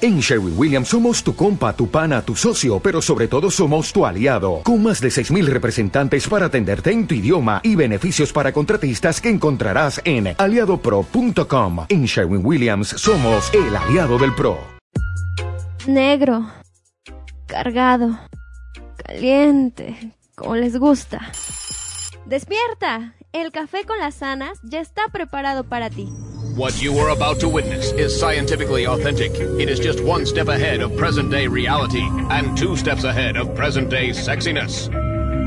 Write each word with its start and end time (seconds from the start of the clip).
En 0.00 0.18
Sherwin 0.18 0.54
Williams 0.56 0.88
somos 0.88 1.22
tu 1.22 1.34
compa, 1.34 1.72
tu 1.74 1.88
pana, 1.88 2.22
tu 2.22 2.34
socio, 2.34 2.80
pero 2.80 3.00
sobre 3.00 3.28
todo 3.28 3.50
somos 3.50 3.92
tu 3.92 4.04
aliado, 4.04 4.62
con 4.64 4.82
más 4.82 5.00
de 5.00 5.08
6.000 5.08 5.46
representantes 5.46 6.26
para 6.26 6.46
atenderte 6.46 6.90
en 6.90 7.06
tu 7.06 7.14
idioma 7.14 7.60
y 7.62 7.76
beneficios 7.76 8.32
para 8.32 8.52
contratistas 8.52 9.20
que 9.20 9.28
encontrarás 9.28 10.00
en 10.04 10.34
aliadopro.com. 10.36 11.86
En 11.88 12.04
Sherwin 12.04 12.44
Williams 12.44 12.88
somos 12.88 13.52
el 13.54 13.76
aliado 13.76 14.18
del 14.18 14.34
PRO. 14.34 14.58
Negro, 15.86 16.46
cargado, 17.46 18.18
caliente, 19.04 20.14
como 20.34 20.56
les 20.56 20.76
gusta. 20.78 21.30
Despierta, 22.26 23.14
el 23.32 23.50
café 23.52 23.84
con 23.84 23.98
las 23.98 24.16
sanas 24.16 24.58
ya 24.62 24.80
está 24.80 25.02
preparado 25.12 25.64
para 25.64 25.90
ti. 25.90 26.08
What 26.54 26.82
you 26.82 26.98
are 26.98 27.08
about 27.08 27.40
to 27.40 27.48
witness 27.48 27.92
is 27.92 28.18
scientifically 28.20 28.86
authentic. 28.86 29.32
It 29.32 29.70
is 29.70 29.80
just 29.80 30.04
one 30.04 30.26
step 30.26 30.48
ahead 30.48 30.82
of 30.82 30.94
present 30.98 31.30
day 31.30 31.46
reality 31.46 32.02
and 32.02 32.58
two 32.58 32.76
steps 32.76 33.04
ahead 33.04 33.38
of 33.38 33.54
present 33.54 33.88
day 33.88 34.10
sexiness. 34.10 34.86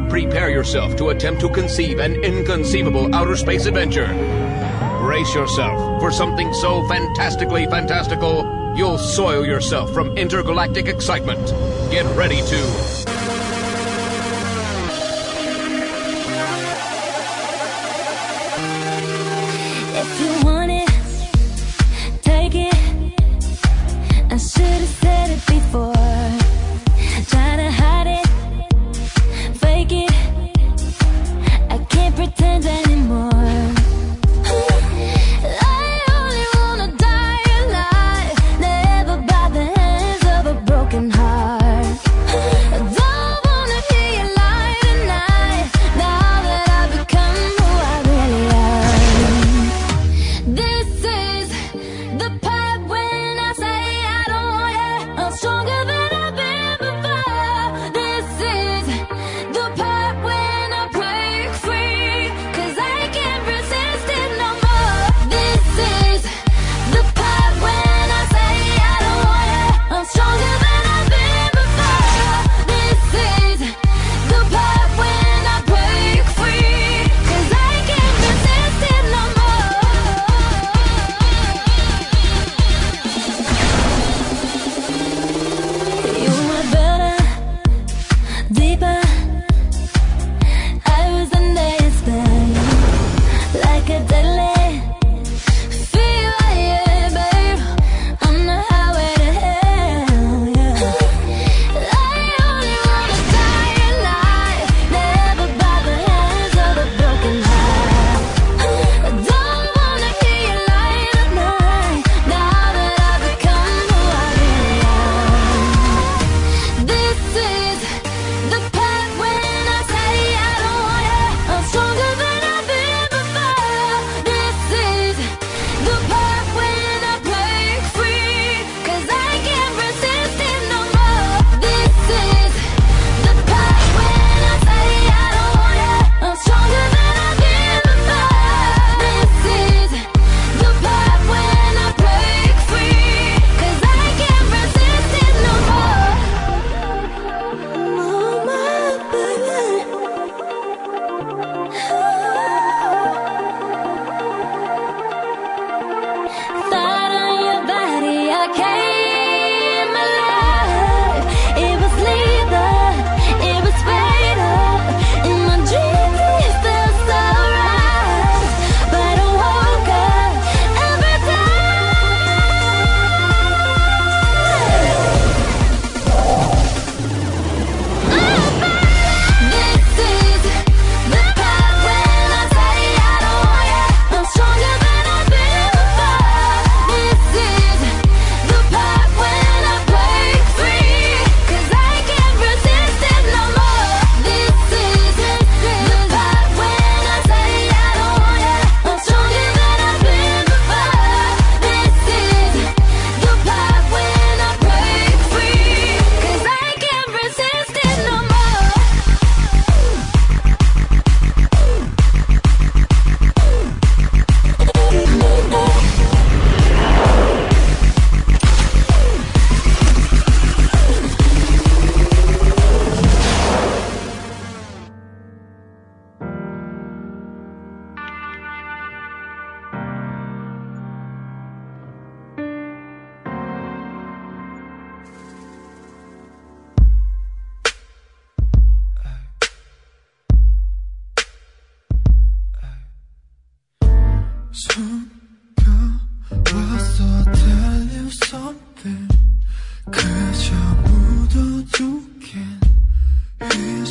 Prepare 0.09 0.49
yourself 0.49 0.95
to 0.95 1.09
attempt 1.09 1.41
to 1.41 1.49
conceive 1.49 1.99
an 1.99 2.15
inconceivable 2.23 3.13
outer 3.13 3.35
space 3.35 3.67
adventure. 3.67 4.07
Brace 4.99 5.35
yourself 5.35 6.01
for 6.01 6.11
something 6.11 6.51
so 6.55 6.87
fantastically 6.87 7.67
fantastical, 7.67 8.73
you'll 8.75 8.97
soil 8.97 9.45
yourself 9.45 9.93
from 9.93 10.17
intergalactic 10.17 10.87
excitement. 10.87 11.45
Get 11.91 12.05
ready 12.17 12.37
to 12.37 13.14
said 25.05 25.29
it 25.29 25.45
before. 25.45 26.04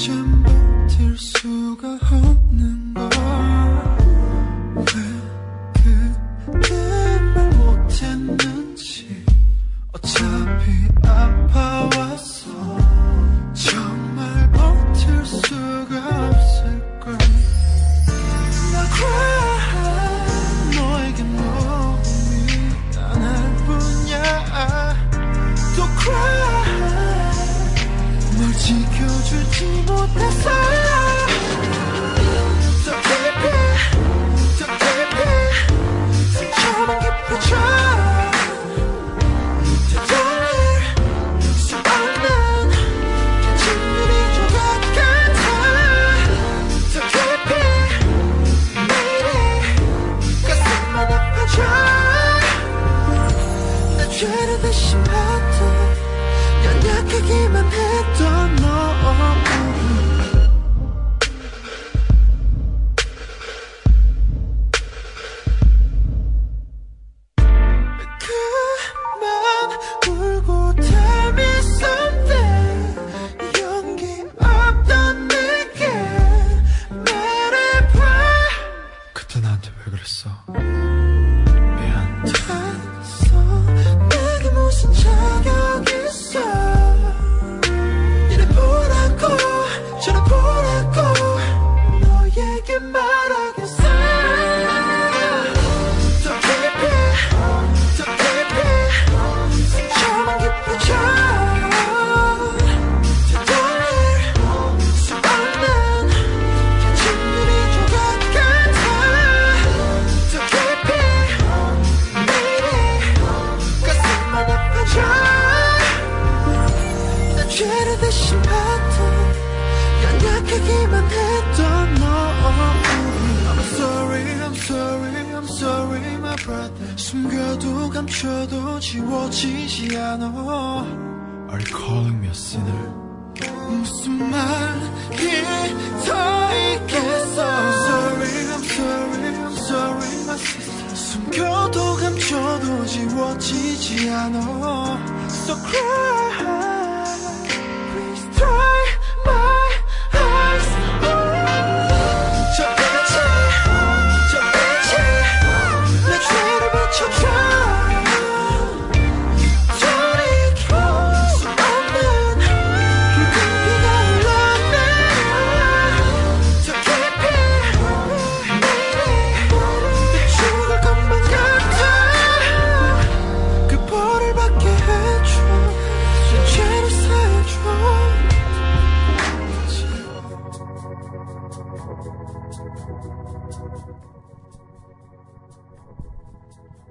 이젠 0.05 0.43
버틸 0.43 1.17
수가 1.17 1.99
없는 2.13 2.95
걸. 2.95 3.14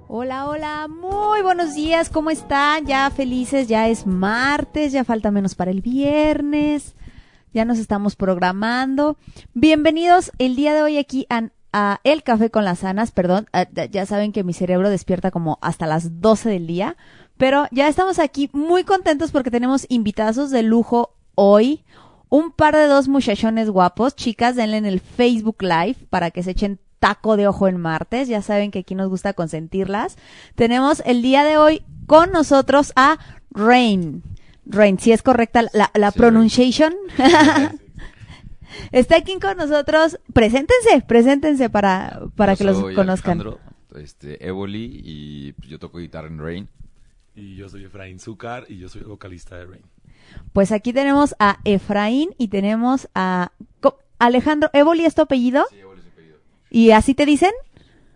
Hola, 0.06 0.46
hola, 0.48 0.86
muy 0.86 1.40
buenos 1.40 1.74
días, 1.74 2.10
¿cómo 2.10 2.30
están? 2.30 2.84
Ya 2.84 3.08
felices, 3.08 3.68
ya 3.68 3.88
es 3.88 4.06
martes, 4.06 4.92
ya 4.92 5.02
falta 5.02 5.30
menos 5.30 5.54
para 5.54 5.70
el 5.70 5.80
viernes, 5.80 6.94
ya 7.54 7.64
nos 7.64 7.78
estamos 7.78 8.14
programando. 8.14 9.16
Bienvenidos 9.54 10.30
el 10.38 10.56
día 10.56 10.74
de 10.74 10.82
hoy 10.82 10.98
aquí 10.98 11.26
a, 11.30 11.48
a 11.72 12.00
El 12.04 12.22
Café 12.22 12.50
con 12.50 12.66
las 12.66 12.84
Anas, 12.84 13.12
perdón, 13.12 13.46
ah, 13.54 13.66
ya 13.90 14.04
saben 14.04 14.32
que 14.32 14.44
mi 14.44 14.52
cerebro 14.52 14.90
despierta 14.90 15.30
como 15.30 15.58
hasta 15.62 15.86
las 15.86 16.20
12 16.20 16.50
del 16.50 16.66
día, 16.66 16.98
pero 17.38 17.66
ya 17.70 17.88
estamos 17.88 18.18
aquí 18.18 18.50
muy 18.52 18.84
contentos 18.84 19.32
porque 19.32 19.50
tenemos 19.50 19.86
invitados 19.88 20.50
de 20.50 20.62
lujo 20.62 21.16
hoy. 21.34 21.82
Un 22.28 22.50
par 22.50 22.76
de 22.76 22.86
dos 22.88 23.08
muchachones 23.08 23.70
guapos, 23.70 24.16
chicas, 24.16 24.54
denle 24.54 24.76
en 24.76 24.86
el 24.86 25.00
Facebook 25.00 25.62
Live 25.62 25.96
para 26.10 26.30
que 26.30 26.42
se 26.42 26.50
echen 26.50 26.78
taco 27.04 27.36
de 27.36 27.46
ojo 27.46 27.68
en 27.68 27.76
martes. 27.76 28.28
Ya 28.28 28.40
saben 28.40 28.70
que 28.70 28.78
aquí 28.78 28.94
nos 28.94 29.10
gusta 29.10 29.34
consentirlas. 29.34 30.16
Tenemos 30.54 31.02
el 31.04 31.20
día 31.20 31.44
de 31.44 31.58
hoy 31.58 31.82
con 32.06 32.32
nosotros 32.32 32.94
a 32.96 33.18
Rain. 33.50 34.22
Rain, 34.64 34.98
si 34.98 35.12
es 35.12 35.20
correcta 35.22 35.60
la, 35.74 35.90
la 35.92 36.10
Sí. 36.12 36.18
pronunciation. 36.18 36.94
Está 38.90 39.16
aquí 39.16 39.38
con 39.38 39.58
nosotros. 39.58 40.18
Preséntense, 40.32 41.02
preséntense 41.06 41.68
para, 41.68 42.22
para 42.36 42.54
Yo 42.54 42.58
que 42.58 42.64
los 42.64 42.78
soy 42.78 42.94
conozcan. 42.94 43.40
Alejandro, 43.40 43.60
este, 43.96 44.46
Evoli 44.46 45.02
y 45.04 45.52
pues, 45.52 45.68
yo 45.68 45.78
toco 45.78 45.98
guitarra 45.98 46.28
en 46.28 46.38
Rain. 46.38 46.68
Y 47.36 47.56
yo 47.56 47.68
soy 47.68 47.84
Efraín 47.84 48.18
Zúcar 48.18 48.64
y 48.70 48.78
yo 48.78 48.88
soy 48.88 49.02
vocalista 49.02 49.56
de 49.56 49.66
Rain. 49.66 49.82
Pues 50.54 50.72
aquí 50.72 50.94
tenemos 50.94 51.34
a 51.38 51.58
Efraín 51.64 52.30
y 52.38 52.48
tenemos 52.48 53.08
a 53.14 53.52
Alejandro. 54.18 54.70
¿Evoli 54.72 55.04
es 55.04 55.14
tu 55.14 55.20
apellido? 55.22 55.64
Sí, 55.70 55.80
Evoli. 55.80 55.93
¿Y 56.74 56.90
así 56.90 57.14
te 57.14 57.24
dicen? 57.24 57.52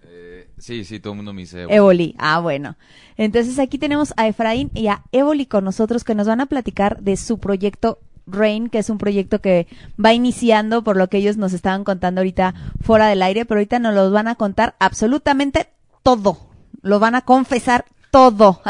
Eh, 0.02 0.48
sí, 0.58 0.84
sí, 0.84 0.98
todo 0.98 1.12
el 1.12 1.18
mundo 1.18 1.32
me 1.32 1.42
dice 1.42 1.62
Evoli. 1.62 1.76
Evoli. 1.76 2.14
Ah, 2.18 2.40
bueno. 2.40 2.74
Entonces 3.16 3.56
aquí 3.60 3.78
tenemos 3.78 4.12
a 4.16 4.26
Efraín 4.26 4.72
y 4.74 4.88
a 4.88 5.04
Evoli 5.12 5.46
con 5.46 5.62
nosotros 5.62 6.02
que 6.02 6.16
nos 6.16 6.26
van 6.26 6.40
a 6.40 6.46
platicar 6.46 7.00
de 7.00 7.16
su 7.16 7.38
proyecto 7.38 8.00
Rain, 8.26 8.68
que 8.68 8.78
es 8.78 8.90
un 8.90 8.98
proyecto 8.98 9.40
que 9.40 9.68
va 10.04 10.12
iniciando 10.12 10.82
por 10.82 10.96
lo 10.96 11.08
que 11.08 11.18
ellos 11.18 11.36
nos 11.36 11.52
estaban 11.52 11.84
contando 11.84 12.20
ahorita 12.20 12.52
fuera 12.80 13.06
del 13.06 13.22
aire, 13.22 13.44
pero 13.44 13.60
ahorita 13.60 13.78
nos 13.78 13.94
lo 13.94 14.10
van 14.10 14.26
a 14.26 14.34
contar 14.34 14.74
absolutamente 14.80 15.68
todo. 16.02 16.48
Lo 16.82 16.98
van 16.98 17.14
a 17.14 17.20
confesar 17.20 17.84
todo. 18.10 18.60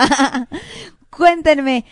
Cuéntenme, 1.09 1.87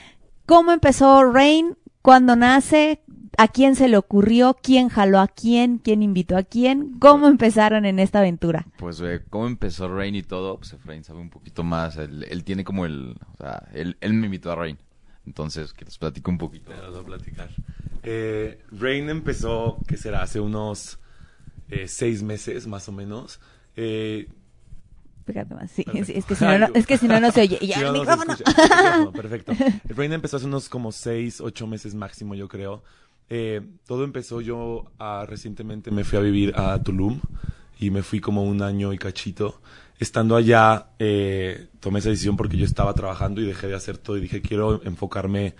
¿cómo 0.45 0.73
empezó 0.73 1.25
Rain? 1.25 1.79
¿Cuándo 2.03 2.37
nace? 2.37 3.00
¿A 3.38 3.49
quién 3.49 3.76
se 3.76 3.88
le 3.88 3.97
ocurrió? 3.97 4.57
¿Quién 4.62 4.88
jaló 4.88 5.19
a 5.21 5.28
quién? 5.28 5.78
¿Quién 5.78 6.02
invitó 6.02 6.37
a 6.37 6.43
quién? 6.43 6.99
¿Cómo 6.99 7.28
empezaron 7.28 7.85
en 7.85 7.99
esta 7.99 8.19
aventura? 8.21 8.66
Pues, 8.78 9.00
eh, 9.00 9.23
¿cómo 9.31 9.47
empezó 9.47 9.88
Rain 9.88 10.14
y 10.14 10.23
todo? 10.23 10.57
Pues 10.59 10.73
Efraín 10.73 11.05
sabe 11.05 11.21
un 11.21 11.31
poquito 11.31 11.62
más. 11.64 11.97
Él, 11.97 12.25
él 12.31 12.45
tiene 12.45 12.64
como 12.64 12.87
el... 12.87 13.16
O 13.35 13.37
sea, 13.38 13.69
él, 13.75 13.97
él 14.00 14.12
me 14.14 14.26
invitó 14.26 14.50
a 14.52 14.57
Rain. 14.57 14.78
Entonces, 15.26 15.73
que 15.73 15.85
les 15.85 15.99
platico 15.99 16.31
un 16.31 16.38
poquito. 16.38 16.71
Te 16.73 16.81
voy 16.88 17.00
a 17.00 17.02
platicar. 17.02 17.50
Eh, 18.05 18.62
Rain 18.71 19.09
empezó, 19.11 19.81
que 19.88 19.97
será? 19.97 20.23
Hace 20.23 20.40
unos 20.40 20.99
eh, 21.69 21.88
seis 21.88 22.23
meses 22.23 22.66
más 22.66 22.88
o 22.88 22.93
menos. 22.93 23.40
Eh, 23.76 24.28
Fíjate 25.26 25.57
más, 25.57 25.73
sí, 25.73 25.85
es 25.93 26.25
que 26.25 26.37
si 26.37 26.45
no, 26.45 26.57
no- 26.57 26.69
es 26.73 26.87
que 26.87 26.99
si 26.99 27.09
no, 27.09 27.19
no 27.19 27.33
se 27.33 27.40
oye. 27.40 27.59
Ya, 27.66 27.75
Sí, 27.75 27.81
no. 27.81 27.87
El 27.88 28.00
micrófono, 28.00 29.12
perfecto. 29.12 29.52
El 29.88 29.97
Rain 29.97 30.12
empezó 30.12 30.37
hace 30.37 30.47
unos 30.47 30.69
como 30.69 30.93
seis, 30.93 31.40
ocho 31.40 31.66
meses 31.66 31.97
máximo, 31.97 32.37
yo 32.37 32.47
creo. 32.47 32.85
Eh, 33.28 33.61
todo 33.87 34.04
empezó 34.04 34.40
yo 34.40 34.85
recientemente 35.26 35.90
me 35.90 36.04
fui 36.04 36.18
a 36.18 36.23
vivir 36.23 36.54
a 36.56 36.80
Tulum 36.83 37.21
y 37.78 37.90
me 37.90 38.02
fui 38.02 38.21
como 38.21 38.45
un 38.45 38.62
año 38.62 38.92
y 38.92 38.99
cachito. 38.99 39.61
estando 39.99 40.37
allá, 40.37 40.88
eh, 40.99 41.68
tomé 41.80 42.00
esa 42.00 42.11
decisión 42.11 42.37
porque 42.37 42.56
yo 42.56 42.64
estaba 42.64 42.92
trabajando 42.95 43.40
y 43.40 43.47
dejé 43.47 43.66
de 43.68 43.75
hacer 43.75 43.99
todo 43.99 44.16
y 44.16 44.21
dije, 44.21 44.42
quiero 44.42 44.83
enfocarme 44.85 45.54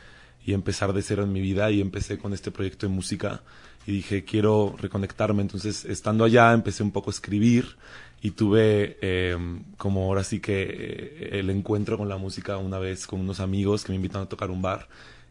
y 0.45 0.53
empezar 0.53 0.93
de 0.93 1.03
cero 1.03 1.25
en 1.25 1.33
mi 1.33 1.41
vida 1.41 1.71
y 1.71 1.81
empecé 1.81 2.19
con 2.19 2.33
este 2.33 2.51
proyecto 2.51 2.87
de 2.87 2.93
música 2.93 3.43
y 3.87 3.93
dije, 3.93 4.25
quiero 4.25 4.75
reconectarme. 4.79 5.43
Entonces, 5.43 5.85
estando 5.85 6.25
allá, 6.25 6.53
empecé 6.53 6.83
un 6.83 6.91
poco 6.91 7.11
a 7.11 7.13
escribir 7.13 7.77
y 8.23 8.33
tuve 8.33 8.99
eh, 9.01 9.37
como 9.77 10.05
ahora 10.05 10.25
sí 10.25 10.41
que 10.41 10.63
eh, 10.63 11.39
el 11.41 11.51
encuentro 11.51 11.97
con 11.99 12.09
la 12.09 12.17
música 12.17 12.57
una 12.59 12.79
vez 12.79 13.07
con 13.07 13.21
unos 13.21 13.41
amigos 13.41 13.85
que 13.85 13.93
me 13.93 13.97
invitaron 13.97 14.27
a 14.27 14.29
tocar 14.29 14.51
un 14.51 14.63
bar 14.63 14.89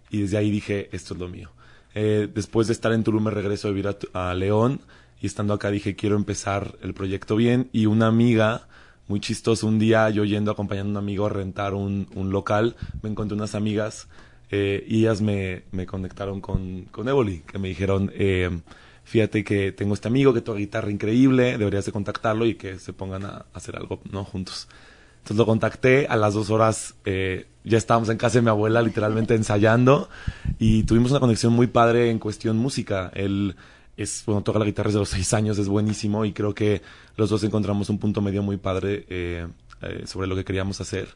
y 0.10 0.22
desde 0.22 0.38
ahí 0.38 0.52
dije, 0.52 0.90
esto 0.92 1.14
es 1.14 1.20
lo 1.20 1.28
mío. 1.28 1.52
Eh, 1.96 2.30
después 2.34 2.68
de 2.68 2.74
estar 2.74 2.92
en 2.94 3.04
Tulum 3.04 3.24
me 3.24 3.32
regreso 3.32 3.68
a 3.68 3.72
vivir 3.72 3.88
a, 4.14 4.30
a 4.30 4.34
León 4.36 4.82
y 5.22 5.26
estando 5.26 5.54
acá 5.54 5.72
dije, 5.72 5.96
quiero 5.96 6.18
empezar 6.18 6.78
el 6.82 6.94
proyecto 6.94 7.36
bien 7.36 7.70
y 7.72 7.88
una 7.88 8.08
amiga 8.08 8.68
muy 9.08 9.20
chistoso. 9.20 9.68
Un 9.68 9.80
día 9.80 10.10
yo 10.10 10.24
yendo 10.26 10.52
acompañando 10.52 10.90
a 10.90 11.02
un 11.02 11.06
amigo 11.06 11.26
a 11.26 11.30
rentar 11.30 11.74
un, 11.74 12.08
un 12.16 12.32
local, 12.32 12.76
me 13.02 13.10
encontré 13.10 13.36
unas 13.36 13.56
amigas 13.56 14.08
eh, 14.52 14.86
y 14.88 15.00
ellas 15.00 15.22
me, 15.22 15.64
me 15.72 15.86
conectaron 15.86 16.42
con, 16.42 16.86
con 16.86 17.08
Evoli, 17.08 17.40
que 17.40 17.58
me 17.58 17.70
dijeron, 17.70 18.12
eh, 18.14 18.50
fíjate 19.04 19.44
que 19.44 19.72
tengo 19.72 19.94
este 19.94 20.08
amigo 20.08 20.34
que 20.34 20.42
toca 20.42 20.60
guitarra 20.60 20.92
increíble, 20.92 21.58
deberías 21.58 21.86
de 21.86 21.92
contactarlo 21.92 22.46
y 22.46 22.56
que 22.56 22.80
se 22.80 22.94
pongan 22.94 23.26
a, 23.26 23.46
hacer 23.54 23.76
algo, 23.76 24.02
¿no? 24.12 24.24
Juntos. 24.24 24.68
Entonces 25.26 25.38
lo 25.38 25.48
contacté, 25.48 26.06
a 26.06 26.18
las 26.18 26.36
dos 26.36 26.52
horas 26.52 26.94
eh, 27.04 27.48
ya 27.64 27.80
estábamos 27.80 28.10
en 28.10 28.18
casa 28.18 28.38
de 28.38 28.44
mi 28.44 28.50
abuela 28.50 28.84
literalmente 28.84 29.34
ensayando 29.34 30.08
y 30.60 30.84
tuvimos 30.84 31.10
una 31.10 31.20
conexión 31.20 31.52
muy 31.52 31.66
padre 31.66 32.12
en 32.12 32.20
cuestión 32.20 32.58
música. 32.58 33.10
Él 33.16 33.56
es, 33.98 34.22
bueno, 34.28 34.44
toca 34.44 34.60
la 34.60 34.66
guitarra 34.66 34.90
desde 34.90 35.00
los 35.00 35.10
seis 35.10 35.34
años, 35.34 35.58
es 35.58 35.68
buenísimo 35.68 36.26
y 36.26 36.32
creo 36.32 36.54
que 36.54 36.84
los 37.18 37.32
dos 37.32 37.44
encontramos 37.44 37.90
un 37.90 37.98
punto 37.98 38.22
medio 38.22 38.44
muy 38.44 38.58
padre 38.58 39.08
eh, 39.10 39.48
eh, 39.82 40.04
sobre 40.06 40.28
lo 40.28 40.36
que 40.36 40.46
queríamos 40.46 40.80
hacer. 40.80 41.08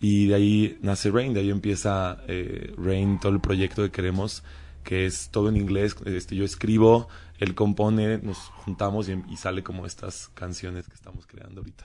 Y 0.00 0.28
de 0.28 0.36
ahí 0.36 0.78
nace 0.80 1.10
Rain, 1.10 1.34
de 1.34 1.40
ahí 1.40 1.50
empieza 1.50 2.16
eh, 2.28 2.72
Rain, 2.78 3.20
todo 3.20 3.32
el 3.32 3.40
proyecto 3.40 3.82
que 3.82 3.90
queremos, 3.90 4.42
que 4.84 5.04
es 5.04 5.28
todo 5.28 5.50
en 5.50 5.58
inglés. 5.58 5.96
Este, 6.06 6.34
yo 6.34 6.46
escribo, 6.46 7.08
él 7.38 7.54
compone, 7.54 8.16
nos 8.22 8.38
juntamos 8.38 9.10
y, 9.10 9.22
y 9.28 9.36
sale 9.36 9.62
como 9.62 9.84
estas 9.84 10.28
canciones 10.32 10.88
que 10.88 10.94
estamos 10.94 11.26
creando 11.26 11.60
ahorita. 11.60 11.84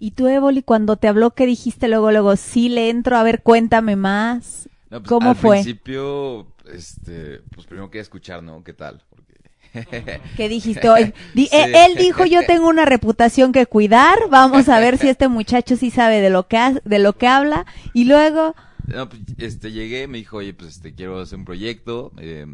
Y 0.00 0.12
tú, 0.12 0.26
Evoli, 0.28 0.62
cuando 0.62 0.96
te 0.96 1.08
habló, 1.08 1.32
¿qué 1.32 1.44
dijiste 1.46 1.86
luego, 1.86 2.10
luego? 2.10 2.34
Sí, 2.36 2.68
le 2.70 2.88
entro, 2.90 3.16
a 3.18 3.22
ver, 3.22 3.42
cuéntame 3.42 3.96
más. 3.96 4.68
No, 4.90 5.00
pues, 5.00 5.08
¿Cómo 5.08 5.30
al 5.30 5.36
fue? 5.36 5.56
principio, 5.56 6.46
este, 6.72 7.40
pues 7.54 7.66
primero 7.66 7.90
quería 7.90 8.02
escuchar, 8.02 8.42
¿no? 8.42 8.64
¿Qué 8.64 8.72
tal? 8.72 9.02
Porque... 9.10 9.34
¿Qué 10.36 10.48
dijiste 10.48 10.88
hoy? 10.88 11.12
Di- 11.34 11.46
Sí. 11.46 11.56
eh, 11.56 11.86
Él 11.86 11.96
dijo, 11.96 12.24
yo 12.24 12.44
tengo 12.46 12.66
una 12.66 12.86
reputación 12.86 13.52
que 13.52 13.66
cuidar, 13.66 14.16
vamos 14.30 14.68
a 14.70 14.80
ver 14.80 14.98
si 14.98 15.08
este 15.08 15.28
muchacho 15.28 15.76
sí 15.76 15.90
sabe 15.90 16.20
de 16.20 16.30
lo 16.30 16.48
que, 16.48 16.56
ha- 16.56 16.80
de 16.84 16.98
lo 16.98 17.12
que 17.12 17.28
habla. 17.28 17.66
Y 17.92 18.06
luego, 18.06 18.54
No, 18.86 19.08
pues, 19.08 19.20
este, 19.38 19.70
llegué, 19.70 20.08
me 20.08 20.18
dijo, 20.18 20.38
oye, 20.38 20.54
pues, 20.54 20.76
este, 20.76 20.94
quiero 20.94 21.20
hacer 21.20 21.38
un 21.38 21.44
proyecto. 21.44 22.12
eh, 22.18 22.46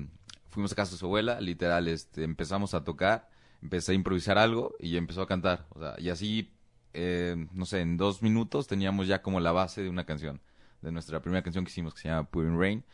fuimos 0.51 0.73
a 0.73 0.75
casa 0.75 0.93
de 0.93 0.99
su 0.99 1.07
abuela, 1.07 1.41
literal, 1.41 1.87
este, 1.89 2.25
empezamos 2.25 2.75
a 2.75 2.83
tocar, 2.83 3.29
empecé 3.63 3.93
a 3.93 3.95
improvisar 3.95 4.37
algo 4.39 4.75
y 4.81 4.97
empezó 4.97 5.23
a 5.23 5.27
cantar. 5.29 5.67
O 5.71 5.81
sea, 5.81 5.95
y 5.99 6.09
así, 6.11 6.51
eh, 6.99 7.37
no 7.53 7.67
sé, 7.67 7.81
en 7.83 7.99
dos 7.99 8.23
minutos 8.23 8.67
teníamos 8.67 9.07
ya 9.07 9.23
como 9.23 9.39
la 9.41 9.53
base 9.53 9.83
de 9.83 9.91
una 9.91 10.07
canción, 10.07 10.41
de 10.83 10.93
nuestra 10.93 11.21
primera 11.21 11.43
canción 11.43 11.65
que 11.65 11.71
hicimos, 11.71 11.95
que 11.95 12.01
se 12.01 12.09
llama 12.09 12.31
Pouring 12.31 12.59
Rain. 12.59 12.85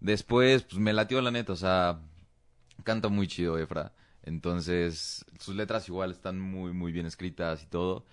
Después, 0.00 0.64
pues, 0.64 0.78
me 0.78 0.92
latió 0.92 1.22
la 1.22 1.30
neta, 1.30 1.54
o 1.54 1.56
sea, 1.56 2.00
canta 2.84 3.08
muy 3.08 3.28
chido, 3.28 3.58
Efra. 3.58 3.94
Entonces, 4.22 5.24
sus 5.38 5.56
letras 5.56 5.88
igual 5.88 6.10
están 6.12 6.38
muy, 6.40 6.72
muy 6.72 6.92
bien 6.92 7.06
escritas 7.06 7.62
y 7.62 7.66
todo. 7.66 8.04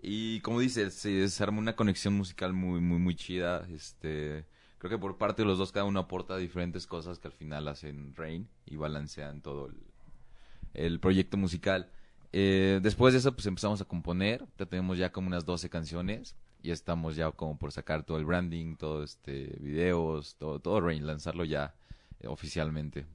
Y 0.00 0.40
como 0.42 0.60
dices, 0.60 0.94
se, 0.94 1.28
se 1.28 1.44
una 1.50 1.76
conexión 1.76 2.14
musical 2.14 2.52
muy, 2.52 2.80
muy, 2.80 2.98
muy 2.98 3.16
chida. 3.16 3.66
Este, 3.70 4.46
creo 4.78 4.90
que 4.90 4.98
por 4.98 5.18
parte 5.18 5.42
de 5.42 5.46
los 5.48 5.58
dos 5.58 5.72
cada 5.72 5.84
uno 5.86 6.00
aporta 6.00 6.36
diferentes 6.36 6.86
cosas 6.86 7.18
que 7.18 7.28
al 7.28 7.34
final 7.34 7.68
hacen 7.68 8.14
Rain 8.16 8.48
y 8.66 8.76
balancean 8.76 9.42
todo 9.42 9.70
el 10.74 11.00
proyecto 11.00 11.36
musical. 11.36 11.90
Eh, 12.32 12.80
después 12.82 13.12
de 13.12 13.18
eso, 13.18 13.32
pues 13.32 13.46
empezamos 13.46 13.80
a 13.80 13.84
componer. 13.84 14.44
Ya 14.58 14.66
tenemos 14.66 14.98
ya 14.98 15.10
como 15.12 15.28
unas 15.28 15.44
12 15.44 15.68
canciones. 15.68 16.36
Y 16.62 16.70
estamos 16.72 17.16
ya 17.16 17.30
como 17.30 17.56
por 17.56 17.72
sacar 17.72 18.02
todo 18.02 18.18
el 18.18 18.26
branding, 18.26 18.76
todo 18.76 19.02
este 19.02 19.56
videos, 19.60 20.36
todo, 20.36 20.60
todo 20.60 20.80
Rain, 20.80 21.06
lanzarlo 21.06 21.44
ya 21.44 21.74
eh, 22.20 22.26
oficialmente. 22.28 23.06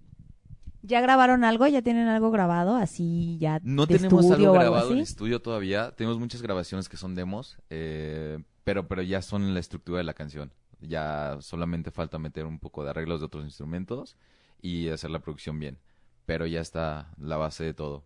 ¿ya 0.82 1.02
grabaron 1.02 1.44
algo? 1.44 1.68
¿Ya 1.68 1.82
tienen 1.82 2.08
algo 2.08 2.32
grabado? 2.32 2.76
Así 2.76 3.38
ya 3.40 3.60
No 3.64 3.86
de 3.86 3.98
tenemos 3.98 4.26
estudio 4.26 4.50
algo 4.50 4.54
grabado 4.60 4.92
en 4.92 5.00
así? 5.00 5.02
estudio 5.02 5.42
todavía. 5.42 5.92
Tenemos 5.92 6.20
muchas 6.20 6.42
grabaciones 6.42 6.90
que 6.90 6.98
son 6.98 7.16
demos, 7.16 7.58
eh, 7.70 8.40
pero, 8.64 8.88
pero 8.88 9.02
ya 9.02 9.22
son 9.22 9.54
la 9.54 9.60
estructura 9.60 9.98
de 10.00 10.04
la 10.04 10.14
canción. 10.14 10.52
Ya 10.82 11.38
solamente 11.42 11.92
falta 11.92 12.20
meter 12.20 12.46
un 12.46 12.60
poco 12.60 12.84
de 12.84 12.92
arreglos 12.92 13.20
de 13.20 13.26
otros 13.28 13.46
instrumentos 13.46 14.16
y 14.62 14.90
hacer 14.90 15.10
la 15.10 15.20
producción 15.20 15.60
bien. 15.60 15.78
Pero 16.26 16.46
ya 16.46 16.62
está 16.62 17.12
la 17.18 17.38
base 17.38 17.64
de 17.64 17.74
todo. 17.74 18.04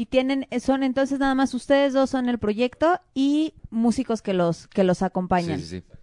Y 0.00 0.06
tienen, 0.06 0.46
son 0.60 0.82
entonces 0.82 1.18
nada 1.18 1.34
más 1.34 1.52
ustedes 1.52 1.92
dos 1.92 2.08
son 2.08 2.30
el 2.30 2.38
proyecto 2.38 3.02
y 3.12 3.52
músicos 3.68 4.22
que 4.22 4.32
los, 4.32 4.66
que 4.68 4.82
los 4.82 5.02
acompañan. 5.02 5.60
Sí, 5.60 5.66
sí, 5.66 5.80
sí. 5.80 5.98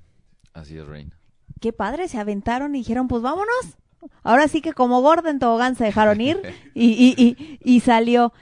Así 0.54 0.77
es, 0.77 0.86
Rain. 0.86 1.16
Qué 1.60 1.74
padre, 1.74 2.08
se 2.08 2.20
aventaron 2.20 2.75
y 2.75 2.77
dijeron, 2.77 3.08
pues 3.08 3.24
vámonos. 3.24 3.80
Ahora 4.22 4.48
sí 4.50 4.62
que 4.62 4.74
como 4.74 5.01
gorda 5.01 5.32
en 5.32 5.39
tobogán 5.39 5.75
se 5.75 5.86
dejaron 5.86 6.22
ir 6.22 6.39
y, 6.75 6.89
y, 6.92 7.16
y, 7.18 7.60
y 7.63 7.80
salió. 7.80 8.34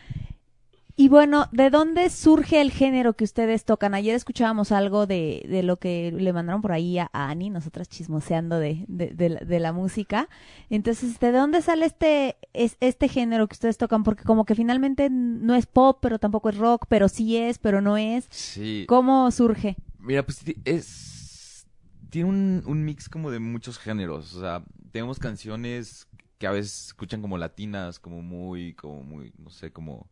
Y 0.98 1.10
bueno, 1.10 1.48
¿de 1.52 1.70
dónde 1.70 2.10
surge 2.10 2.62
el 2.62 2.72
género 2.72 3.16
que 3.16 3.26
ustedes 3.26 3.66
tocan? 3.66 3.94
Ayer 3.94 4.16
escuchábamos 4.16 4.72
algo 4.72 5.06
de, 5.06 5.46
de 5.50 5.62
lo 5.62 5.78
que 5.78 6.12
le 6.12 6.32
mandaron 6.32 6.62
por 6.62 6.72
ahí 6.72 6.98
a, 7.00 7.10
a 7.12 7.30
Ani, 7.30 7.50
nosotras 7.50 7.90
chismoseando 7.90 8.60
de, 8.60 8.86
de, 8.88 9.08
de 9.08 9.30
la, 9.30 9.40
de 9.42 9.60
la 9.60 9.74
música. 9.74 10.30
Entonces, 10.70 11.20
¿de 11.20 11.34
dónde 11.34 11.62
sale 11.62 11.86
este, 11.86 12.38
es, 12.54 12.78
este 12.80 13.10
género 13.10 13.48
que 13.48 13.56
ustedes 13.56 13.78
tocan? 13.78 14.04
Porque 14.04 14.24
como 14.24 14.46
que 14.46 14.56
finalmente 14.56 15.10
no 15.10 15.54
es 15.54 15.66
pop, 15.66 16.00
pero 16.02 16.18
tampoco 16.18 16.48
es 16.48 16.58
rock, 16.58 16.86
pero 16.88 17.10
sí 17.10 17.36
es, 17.36 17.58
pero 17.58 17.82
no 17.82 17.98
es. 17.98 18.28
Sí. 18.30 18.86
¿Cómo 18.88 19.30
surge? 19.32 19.76
Mira, 20.00 20.24
pues 20.26 20.44
es. 20.64 21.68
Tiene 22.10 22.30
un, 22.30 22.64
un 22.66 22.86
mix 22.86 23.10
como 23.10 23.32
de 23.32 23.40
muchos 23.40 23.78
géneros. 23.78 24.34
O 24.34 24.40
sea, 24.40 24.64
tenemos 24.92 25.20
canciones 25.20 26.08
que 26.38 26.48
a 26.48 26.52
veces 26.52 26.88
escuchan 26.88 27.22
como 27.22 27.38
latinas, 27.38 28.00
como 28.00 28.22
muy, 28.22 28.74
como 28.76 29.04
muy, 29.04 29.34
no 29.38 29.50
sé, 29.50 29.72
como, 29.72 30.08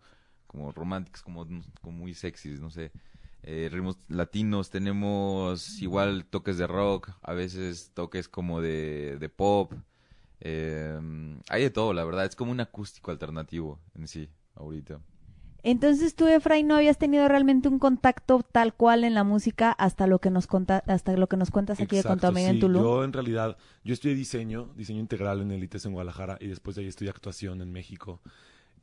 como 0.54 0.72
románticas, 0.72 1.22
como, 1.24 1.46
como 1.82 1.98
muy 1.98 2.14
sexys, 2.14 2.62
no 2.62 2.70
sé. 2.70 2.92
Eh, 3.42 3.68
ritmos 3.72 3.98
latinos, 4.08 4.70
tenemos 4.70 5.82
igual 5.82 6.26
toques 6.26 6.58
de 6.58 6.68
rock, 6.68 7.10
a 7.22 7.34
veces 7.34 7.92
toques 7.94 8.30
como 8.30 8.62
de, 8.62 9.18
de 9.20 9.30
pop. 9.30 9.74
Eh, 10.40 10.98
hay 11.50 11.64
de 11.64 11.70
todo, 11.72 11.92
la 11.92 12.06
verdad. 12.06 12.26
Es 12.26 12.36
como 12.36 12.52
un 12.52 12.60
acústico 12.62 13.12
alternativo 13.12 13.80
en 13.96 14.08
sí, 14.08 14.30
ahorita. 14.56 15.02
Entonces 15.64 16.14
tú, 16.16 16.28
Efraín, 16.28 16.68
no 16.68 16.76
habías 16.76 16.98
tenido 16.98 17.28
realmente 17.28 17.70
un 17.70 17.80
contacto 17.80 18.44
tal 18.44 18.74
cual 18.74 19.06
en 19.06 19.14
la 19.14 19.24
música 19.24 19.72
hasta 19.72 20.08
lo 20.08 20.20
que 20.20 20.30
nos 20.30 20.46
conta, 20.46 20.84
hasta 20.88 21.16
lo 21.16 21.28
que 21.28 21.38
nos 21.38 21.52
cuentas 21.52 21.80
aquí 21.80 21.96
con 21.96 22.02
tu 22.02 22.08
Exacto, 22.10 22.28
amiga 22.28 22.50
en 22.50 22.56
sí. 22.56 22.60
Tulum. 22.60 22.84
Yo 22.84 23.04
en 23.04 23.14
realidad, 23.14 23.58
yo 23.84 23.94
estudié 23.94 24.14
diseño, 24.14 24.74
diseño 24.76 25.00
integral 25.00 25.42
en 25.42 25.52
el 25.52 25.64
ITES 25.64 25.86
en 25.86 25.94
Guadalajara 25.94 26.38
y 26.40 26.48
después 26.48 26.76
de 26.76 26.84
ahí 26.84 26.90
estudié 26.90 27.10
actuación 27.10 27.62
en 27.62 27.72
México. 27.72 28.22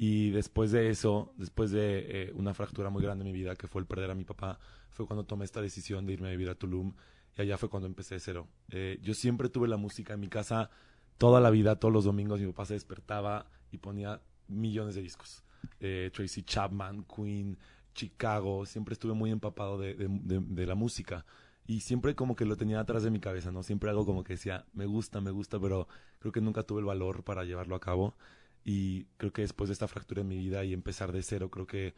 Y 0.03 0.31
después 0.31 0.71
de 0.73 0.89
eso, 0.89 1.35
después 1.37 1.71
de 1.73 2.29
eh, 2.29 2.33
una 2.35 2.55
fractura 2.55 2.89
muy 2.89 3.03
grande 3.03 3.23
en 3.23 3.33
mi 3.33 3.39
vida, 3.39 3.55
que 3.55 3.67
fue 3.69 3.83
el 3.83 3.87
perder 3.87 4.11
a 4.11 4.15
mi 4.15 4.25
papá, 4.25 4.59
fue 4.91 5.07
cuando 5.07 5.25
tomé 5.25 5.45
esta 5.45 5.61
decisión 5.61 6.07
de 6.07 6.15
irme 6.15 6.29
a 6.29 6.31
vivir 6.31 6.49
a 6.49 6.55
Tulum 6.55 6.95
y 7.37 7.43
allá 7.43 7.59
fue 7.59 7.69
cuando 7.69 7.87
empecé 7.87 8.15
de 8.15 8.21
cero. 8.21 8.49
Eh, 8.71 8.99
yo 9.03 9.13
siempre 9.13 9.51
tuve 9.51 9.69
la 9.69 9.77
música 9.77 10.15
en 10.15 10.21
mi 10.21 10.29
casa 10.29 10.71
toda 11.19 11.39
la 11.41 11.51
vida, 11.51 11.77
todos 11.77 11.93
los 11.93 12.05
domingos 12.05 12.41
mi 12.41 12.47
papá 12.47 12.65
se 12.65 12.73
despertaba 12.75 13.45
y 13.73 13.77
ponía 13.77 14.23
millones 14.49 14.95
de 14.95 15.03
discos. 15.03 15.45
Eh, 15.81 16.11
Tracy 16.15 16.43
Chapman, 16.45 17.05
Queen, 17.05 17.59
Chicago, 17.95 18.65
siempre 18.65 18.95
estuve 18.95 19.13
muy 19.13 19.31
empapado 19.31 19.77
de, 19.79 19.95
de- 19.95 20.09
de- 20.09 20.41
de 20.41 20.67
la 20.67 20.75
música 20.77 21.27
y 21.67 21.81
siempre 21.81 22.15
como 22.15 22.37
que 22.37 22.47
lo 22.47 22.57
tenía 22.57 22.81
atrás 22.81 23.03
de 23.03 23.11
mi 23.11 23.21
cabeza, 23.21 23.53
¿no? 23.53 23.63
Siempre 23.63 23.91
algo 23.91 24.07
como 24.07 24.25
que 24.25 24.33
decía, 24.35 24.65
me 24.73 24.87
gusta, 24.87 25.21
me 25.21 25.31
gusta, 25.31 25.61
pero 25.61 25.89
creo 26.21 26.33
que 26.33 26.41
nunca 26.41 26.63
tuve 26.63 26.81
el 26.81 26.87
valor 26.87 27.23
para 27.23 27.45
llevarlo 27.45 27.75
a 27.77 27.81
cabo 27.81 28.17
y 28.65 29.05
creo 29.17 29.33
que 29.33 29.43
después 29.43 29.69
de 29.69 29.73
esta 29.75 29.89
fractura 29.89 30.21
en 30.21 30.29
mi 30.29 30.37
vida 30.37 30.65
y 30.65 30.73
empezar 30.73 31.13
de 31.13 31.23
cero, 31.23 31.51
creo 31.51 31.67
que 31.67 31.95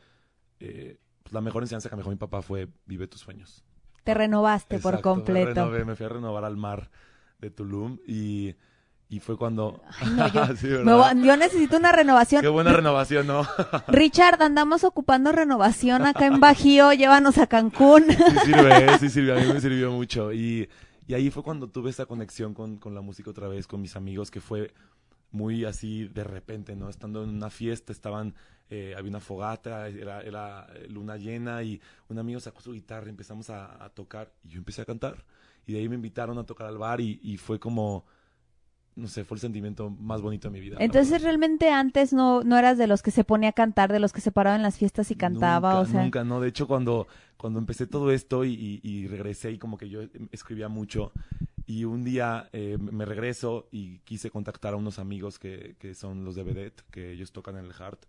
eh, 0.61 0.99
pues, 1.23 1.33
la 1.33 1.41
mejor 1.41 1.63
enseñanza 1.63 1.89
que 1.89 1.97
me 1.97 2.01
dejó 2.01 2.11
mi 2.11 2.17
papá 2.17 2.43
fue 2.43 2.69
vive 2.87 3.07
tus 3.09 3.21
sueños. 3.21 3.65
Te 4.05 4.15
renovaste 4.15 4.79
por 4.79 5.01
completo. 5.01 5.49
Me, 5.49 5.55
renové, 5.55 5.85
me 5.85 5.97
fui 5.97 6.07
a 6.07 6.09
renovar 6.09 6.45
al 6.45 6.57
mar 6.57 6.91
de 7.39 7.51
Tulum 7.51 7.99
y, 8.07 8.55
y 9.09 9.21
fue 9.21 9.37
cuando... 9.37 9.81
Ay, 10.01 10.11
no, 10.11 10.29
yo, 10.33 10.47
Sí, 10.57 10.67
me 10.67 10.77
¿verdad? 10.79 11.15
voy- 11.15 11.25
yo 11.27 11.37
necesito 11.37 11.77
una 11.77 11.93
renovación. 11.93 12.43
Qué 12.43 12.49
buena 12.49 12.73
renovación, 12.73 13.27
¿no? 13.27 13.47
Richard, 13.89 14.43
andamos 14.43 14.85
ocupando 14.85 15.31
renovación 15.33 16.07
acá 16.07 16.27
en 16.27 16.41
Bajío, 16.41 16.93
llévanos 16.93 17.39
a 17.39 17.47
Cancún. 17.47 18.05
Sí 18.11 18.39
sirve, 18.47 18.99
sí 18.99 19.09
sirvió, 19.11 19.37
a 19.37 19.41
mí 19.41 19.53
me 19.53 19.61
sirvió 19.61 19.91
mucho. 19.93 20.33
Y, 20.33 20.69
y 21.07 21.15
ahí 21.15 21.31
fue 21.31 21.43
cuando 21.43 21.69
tuve 21.69 21.91
esa 21.91 22.07
conexión 22.07 22.55
con, 22.55 22.79
con 22.79 22.95
la 22.95 23.01
música 23.03 23.31
otra 23.31 23.47
vez, 23.49 23.67
con 23.69 23.81
mis 23.81 23.95
amigos, 23.97 24.31
que 24.33 24.41
fue 24.41 24.73
muy 25.33 25.65
así 25.65 26.09
de 26.09 26.25
repente, 26.25 26.77
¿no? 26.77 26.89
Estando 26.89 27.25
en 27.25 27.31
una 27.31 27.51
fiesta, 27.51 27.93
estaban, 27.93 28.35
eh, 28.71 28.95
había 28.97 29.11
una 29.11 29.21
fogata, 29.21 29.89
era, 29.89 30.21
era 30.23 30.67
eh, 30.75 30.87
luna 30.89 31.17
llena 31.17 31.63
y 31.63 31.81
un 32.09 32.19
amigo 32.19 32.39
sacó 32.39 32.61
su 32.61 32.73
guitarra 32.73 33.07
y 33.07 33.11
empezamos 33.11 33.51
a, 33.51 33.83
a 33.85 33.89
tocar 33.91 34.33
y 34.45 34.51
yo 34.51 34.59
empecé 34.59 34.83
a 34.83 34.85
cantar. 34.85 35.25
Y 35.67 35.73
de 35.73 35.79
ahí 35.81 35.89
me 35.89 35.95
invitaron 35.97 36.39
a 36.39 36.45
tocar 36.45 36.67
al 36.67 36.79
bar 36.79 37.01
y, 37.01 37.19
y 37.23 37.37
fue 37.39 37.59
como, 37.61 38.05
no 38.95 39.09
sé, 39.09 39.25
fue 39.25 39.37
el 39.37 39.41
sentimiento 39.41 39.89
más 39.89 40.21
bonito 40.21 40.49
de 40.49 40.53
mi 40.53 40.61
vida. 40.61 40.77
Entonces 40.81 41.23
realmente 41.23 41.71
antes 41.71 42.13
no, 42.13 42.43
no 42.43 42.59
eras 42.59 42.77
de 42.77 42.87
los 42.87 43.01
que 43.03 43.11
se 43.11 43.25
ponía 43.25 43.51
a 43.51 43.53
cantar, 43.53 43.91
de 43.93 44.01
los 44.01 44.13
que 44.13 44.21
se 44.21 44.33
paraba 44.33 44.57
en 44.57 44.63
las 44.63 44.77
fiestas 44.77 45.11
y 45.11 45.15
cantaba, 45.15 45.71
nunca, 45.75 45.89
o 45.89 45.93
sea. 45.93 46.03
Nunca, 46.05 46.25
no. 46.25 46.41
De 46.41 46.49
hecho, 46.49 46.67
cuando, 46.67 47.07
cuando 47.39 47.59
empecé 47.59 47.87
todo 47.87 48.11
esto 48.11 48.45
y, 48.45 48.53
y- 48.53 48.81
y 48.83 49.07
regresé 49.07 49.53
y 49.53 49.59
como 49.59 49.79
que 49.79 49.89
yo 49.89 50.01
escribía 50.31 50.69
mucho 50.69 51.13
y 51.67 51.85
un 51.85 52.05
día 52.05 52.49
eh, 52.53 52.77
me 52.81 53.05
regreso 53.05 53.69
y 53.71 53.99
quise 54.01 54.31
contactar 54.31 54.75
a 54.75 54.77
unos 54.77 54.99
amigos 54.99 55.39
que, 55.39 55.77
que 55.79 55.95
son 55.95 56.25
los 56.25 56.35
de 56.35 56.43
Vedette, 56.43 56.83
que 56.91 57.13
ellos 57.13 57.33
tocan 57.33 57.57
en 57.57 57.65
el 57.67 57.73
Heart 57.73 58.01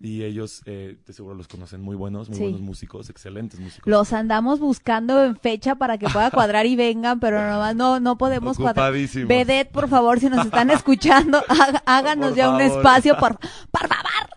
y 0.00 0.24
ellos, 0.24 0.62
eh, 0.66 0.98
de 1.06 1.12
seguro 1.12 1.36
los 1.36 1.46
conocen, 1.46 1.80
muy 1.80 1.94
buenos, 1.94 2.28
muy 2.28 2.36
Sí. 2.38 2.42
buenos 2.42 2.60
músicos, 2.60 3.08
excelentes 3.08 3.60
músicos. 3.60 3.86
Los 3.88 4.12
andamos 4.12 4.58
buscando 4.58 5.22
en 5.24 5.36
fecha 5.36 5.76
para 5.76 5.96
que 5.96 6.08
pueda 6.08 6.32
cuadrar 6.32 6.66
y 6.66 6.74
vengan, 6.74 7.20
pero 7.20 7.40
nomás 7.48 7.76
no, 7.76 8.00
no 8.00 8.18
podemos 8.18 8.56
cuadrar. 8.56 8.92
Vedette, 8.92 9.70
por 9.70 9.88
favor, 9.88 10.18
si 10.18 10.28
nos 10.28 10.44
están 10.44 10.70
escuchando, 10.70 11.38
há- 11.48 11.82
háganos 11.86 12.30
Por 12.30 12.36
ya 12.36 12.50
un 12.50 12.58
favor. 12.58 12.76
espacio, 12.78 13.16
por, 13.16 13.38
por 13.38 13.86
favor. 13.88 14.28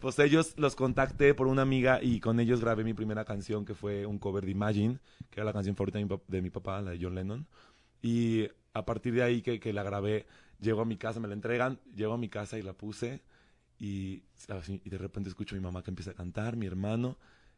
Pues 0.00 0.18
ellos 0.20 0.54
los 0.56 0.76
contacté 0.76 1.34
por 1.34 1.46
una 1.48 1.62
amiga 1.62 2.00
y 2.02 2.20
con 2.20 2.38
ellos 2.38 2.60
grabé 2.60 2.84
mi 2.84 2.94
primera 2.94 3.24
canción 3.24 3.64
que 3.64 3.74
fue 3.74 4.06
un 4.06 4.18
cover 4.18 4.44
de 4.44 4.50
Imagine, 4.52 4.98
que 5.30 5.40
era 5.40 5.44
la 5.44 5.52
canción 5.52 5.74
favorita 5.76 5.98
de 5.98 6.04
mi, 6.04 6.10
pap- 6.10 6.26
de 6.28 6.42
mi 6.42 6.50
papá, 6.50 6.80
la 6.82 6.90
de 6.92 6.98
John 7.00 7.14
Lennon. 7.16 7.46
Y 8.02 8.48
a 8.74 8.84
partir 8.84 9.14
de 9.14 9.22
ahí 9.22 9.42
que, 9.42 9.60
que 9.60 9.72
la 9.72 9.82
grabé, 9.82 10.26
llego 10.60 10.80
a 10.82 10.84
mi 10.84 10.96
casa, 10.96 11.20
me 11.20 11.28
la 11.28 11.34
entregan, 11.34 11.80
llego 11.94 12.14
a 12.14 12.18
mi 12.18 12.28
casa 12.28 12.58
y 12.58 12.62
la 12.62 12.72
puse 12.72 13.22
y, 13.78 14.22
de 14.84 14.98
repente 14.98 15.28
escucho 15.28 15.54
a 15.54 15.58
mi 15.58 15.64
mamá 15.64 15.82
que 15.82 15.90
empieza 15.90 16.10
a 16.10 16.14
cantar, 16.14 16.56
mi 16.56 16.66
hermano, 16.66 17.16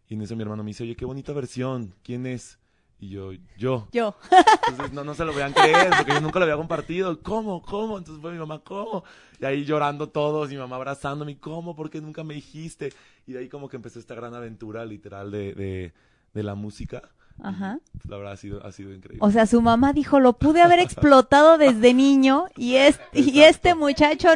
y 0.09 0.15
en 0.15 0.23
eso 0.23 0.37
mi 0.37 0.43
hermano 0.43 0.63
me 0.63 0.71
dice, 0.71 0.85
oye, 0.85 0.97
qué 0.97 1.05
bonita 1.05 1.33
versión, 1.33 1.95
¿quién 2.03 2.27
es? 2.27 2.59
Y 2.99 3.09
yo, 3.09 3.33
yo. 3.57 3.89
Yo. 3.93 4.15
Entonces 4.69 4.93
no, 4.93 5.05
no 5.05 5.15
se 5.15 5.25
lo 5.25 5.33
vean 5.33 5.55
creer, 5.55 5.91
porque 5.97 6.13
yo 6.13 6.21
nunca 6.21 6.39
lo 6.39 6.45
había 6.45 6.57
compartido. 6.57 7.23
¿Cómo? 7.23 7.63
¿Cómo? 7.63 7.97
Entonces 7.97 8.21
fue 8.21 8.31
mi 8.33 8.39
mamá, 8.39 8.59
¿cómo? 8.63 9.05
Y 9.41 9.45
ahí 9.47 9.65
llorando 9.65 10.11
todos, 10.11 10.51
mi 10.51 10.59
mamá 10.59 10.77
abrazándome, 10.77 11.39
¿cómo? 11.39 11.75
¿Por 11.75 11.89
qué 11.89 12.03
nunca 12.03 12.25
me 12.25 12.35
dijiste? 12.35 12.93
Y 13.27 13.33
de 13.33 13.39
ahí 13.39 13.49
como 13.49 13.71
que 13.71 13.77
empezó 13.77 13.99
esta 13.99 14.15
gran 14.15 14.35
aventura 14.35 14.85
literal 14.85 15.31
de, 15.31 15.55
de, 15.55 15.95
de 16.35 16.43
la 16.43 16.55
música. 16.55 17.01
Ajá. 17.43 17.81
La 18.09 18.17
verdad 18.17 18.33
ha 18.33 18.37
sido, 18.37 18.65
ha 18.65 18.73
sido 18.73 18.93
increíble. 18.93 19.25
O 19.25 19.31
sea, 19.31 19.47
su 19.47 19.63
mamá 19.63 19.93
dijo, 19.93 20.21
lo 20.21 20.35
pude 20.35 20.63
haber 20.63 20.79
explotado 20.79 21.59
desde 21.59 21.95
niño 21.95 22.47
y, 22.57 22.77
es, 22.77 23.01
y 23.13 23.41
este 23.41 23.75
muchacho, 23.75 24.29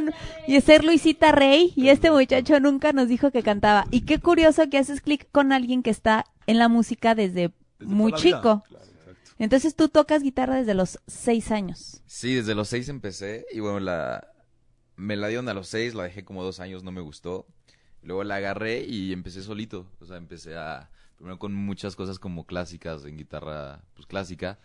y 0.46 0.60
ser 0.60 0.84
Luisita 0.84 1.32
Rey, 1.32 1.72
y 1.76 1.88
este 1.88 2.10
muchacho 2.10 2.60
nunca 2.60 2.92
nos 2.92 3.08
dijo 3.08 3.30
que 3.30 3.42
cantaba. 3.42 3.86
Y 3.90 4.02
qué 4.02 4.20
curioso 4.20 4.68
que 4.70 4.78
haces 4.78 5.00
clic 5.00 5.28
con 5.32 5.52
alguien 5.52 5.82
que 5.82 5.90
está 5.90 6.24
en 6.46 6.58
la 6.58 6.68
música 6.68 7.14
desde, 7.14 7.52
Desde 7.78 7.92
muy 7.92 8.12
chico. 8.12 8.62
Claro. 8.68 8.84
Entonces 9.38 9.74
tú 9.74 9.88
tocas 9.88 10.22
guitarra 10.22 10.56
desde 10.56 10.74
los 10.74 11.00
seis 11.06 11.50
años. 11.50 12.02
Sí, 12.06 12.34
desde 12.34 12.54
los 12.54 12.68
seis 12.68 12.88
empecé 12.88 13.46
y 13.52 13.60
bueno, 13.60 13.80
la 13.80 14.28
me 14.96 15.16
la 15.16 15.28
dieron 15.28 15.48
a 15.48 15.54
los 15.54 15.68
seis, 15.68 15.94
la 15.94 16.04
dejé 16.04 16.24
como 16.24 16.44
dos 16.44 16.60
años, 16.60 16.84
no 16.84 16.92
me 16.92 17.00
gustó. 17.00 17.46
Luego 18.02 18.22
la 18.22 18.36
agarré 18.36 18.84
y 18.84 19.12
empecé 19.12 19.42
solito. 19.42 19.90
O 20.00 20.06
sea, 20.06 20.18
empecé 20.18 20.56
a 20.56 20.90
primero 21.16 21.38
con 21.38 21.54
muchas 21.54 21.96
cosas 21.96 22.18
como 22.18 22.46
clásicas 22.46 23.04
en 23.04 23.16
guitarra, 23.16 23.82
pues 23.94 24.06
clásica. 24.06 24.58